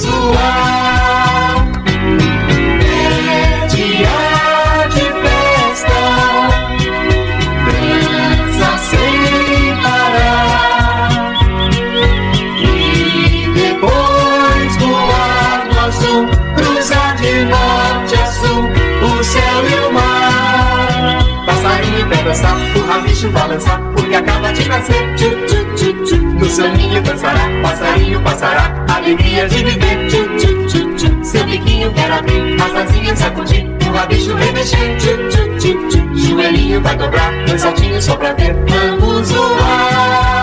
[23.31, 25.15] Balançar, porque acaba de nascer.
[25.17, 26.17] Tchu, tchu, tchu, tchu.
[26.17, 30.09] No seu ninho dançará, passarinho passará, alegria de viver.
[30.09, 31.25] Tchu, tchu, tchu, tchu.
[31.25, 34.97] Seu biquinho quer abrir, as asinhas sacudir, o rabicho remexer.
[34.97, 36.17] Tchu, tchu, tchu, tchu.
[36.17, 38.55] Joelhinho vai dobrar, dois saltinhos só pra ver.
[38.69, 40.36] Vamos voar.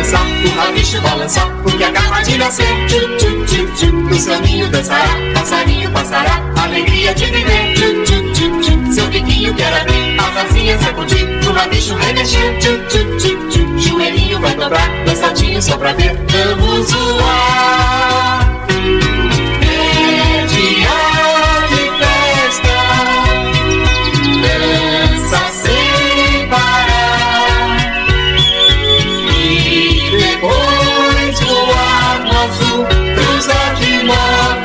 [0.00, 2.64] Dançar, o rabicho balançar, porque acaba de nascer.
[2.86, 3.92] Tchu, tchu, tchu, tchu.
[3.92, 7.74] No ninho dançará, passarinho passará, alegria de viver.
[7.74, 8.92] Tchu, tchu, tchu, tchu.
[8.94, 12.58] Seu biquinho quer abrir, as asinhas sacudir, o rabicho remexer.
[12.60, 13.78] Tchu, tchu, tchu, tchu.
[13.78, 16.16] Joelhinho vai dobrar, saltinhos só pra ver.
[16.30, 18.60] Vamos voar.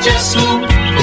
[0.06, 0.60] Norte a sul,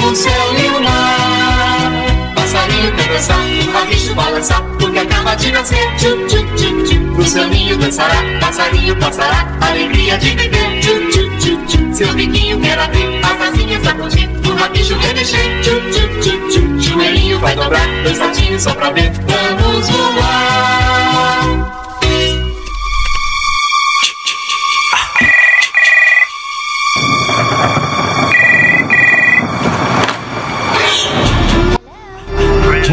[0.08, 2.34] o céu e o mar.
[2.34, 3.38] Passarinho quer dançar,
[3.72, 5.94] rabicho balançar, porque acaba de nascer.
[5.96, 7.00] Tchu, tchu, tchu, tchu.
[7.00, 10.80] No seu ninho dançará, passarinho passará, alegria de viver.
[10.80, 11.94] Tchu, tchu, tchu, tchu.
[11.94, 15.60] Seu biquinho quer abrir, as asinhas sacudir, o rabicho remexer.
[15.60, 16.80] Tchu, tchu, tchu, tchu.
[16.80, 19.12] Joelhinho vai dobrar, dois saltinhos só pra ver.
[19.26, 20.83] Vamos voar.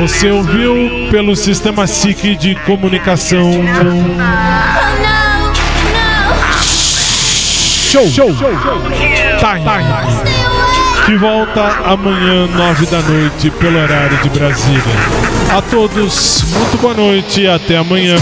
[0.02, 0.74] Você ouviu
[1.12, 3.52] pelo Sistema SIC de Comunicação.
[7.92, 8.10] Show!
[8.10, 8.34] Show!
[9.38, 11.06] Time!
[11.06, 14.82] Que volta amanhã, nove da noite, pelo horário de Brasília.
[15.56, 18.16] A todos, muito boa noite e até amanhã.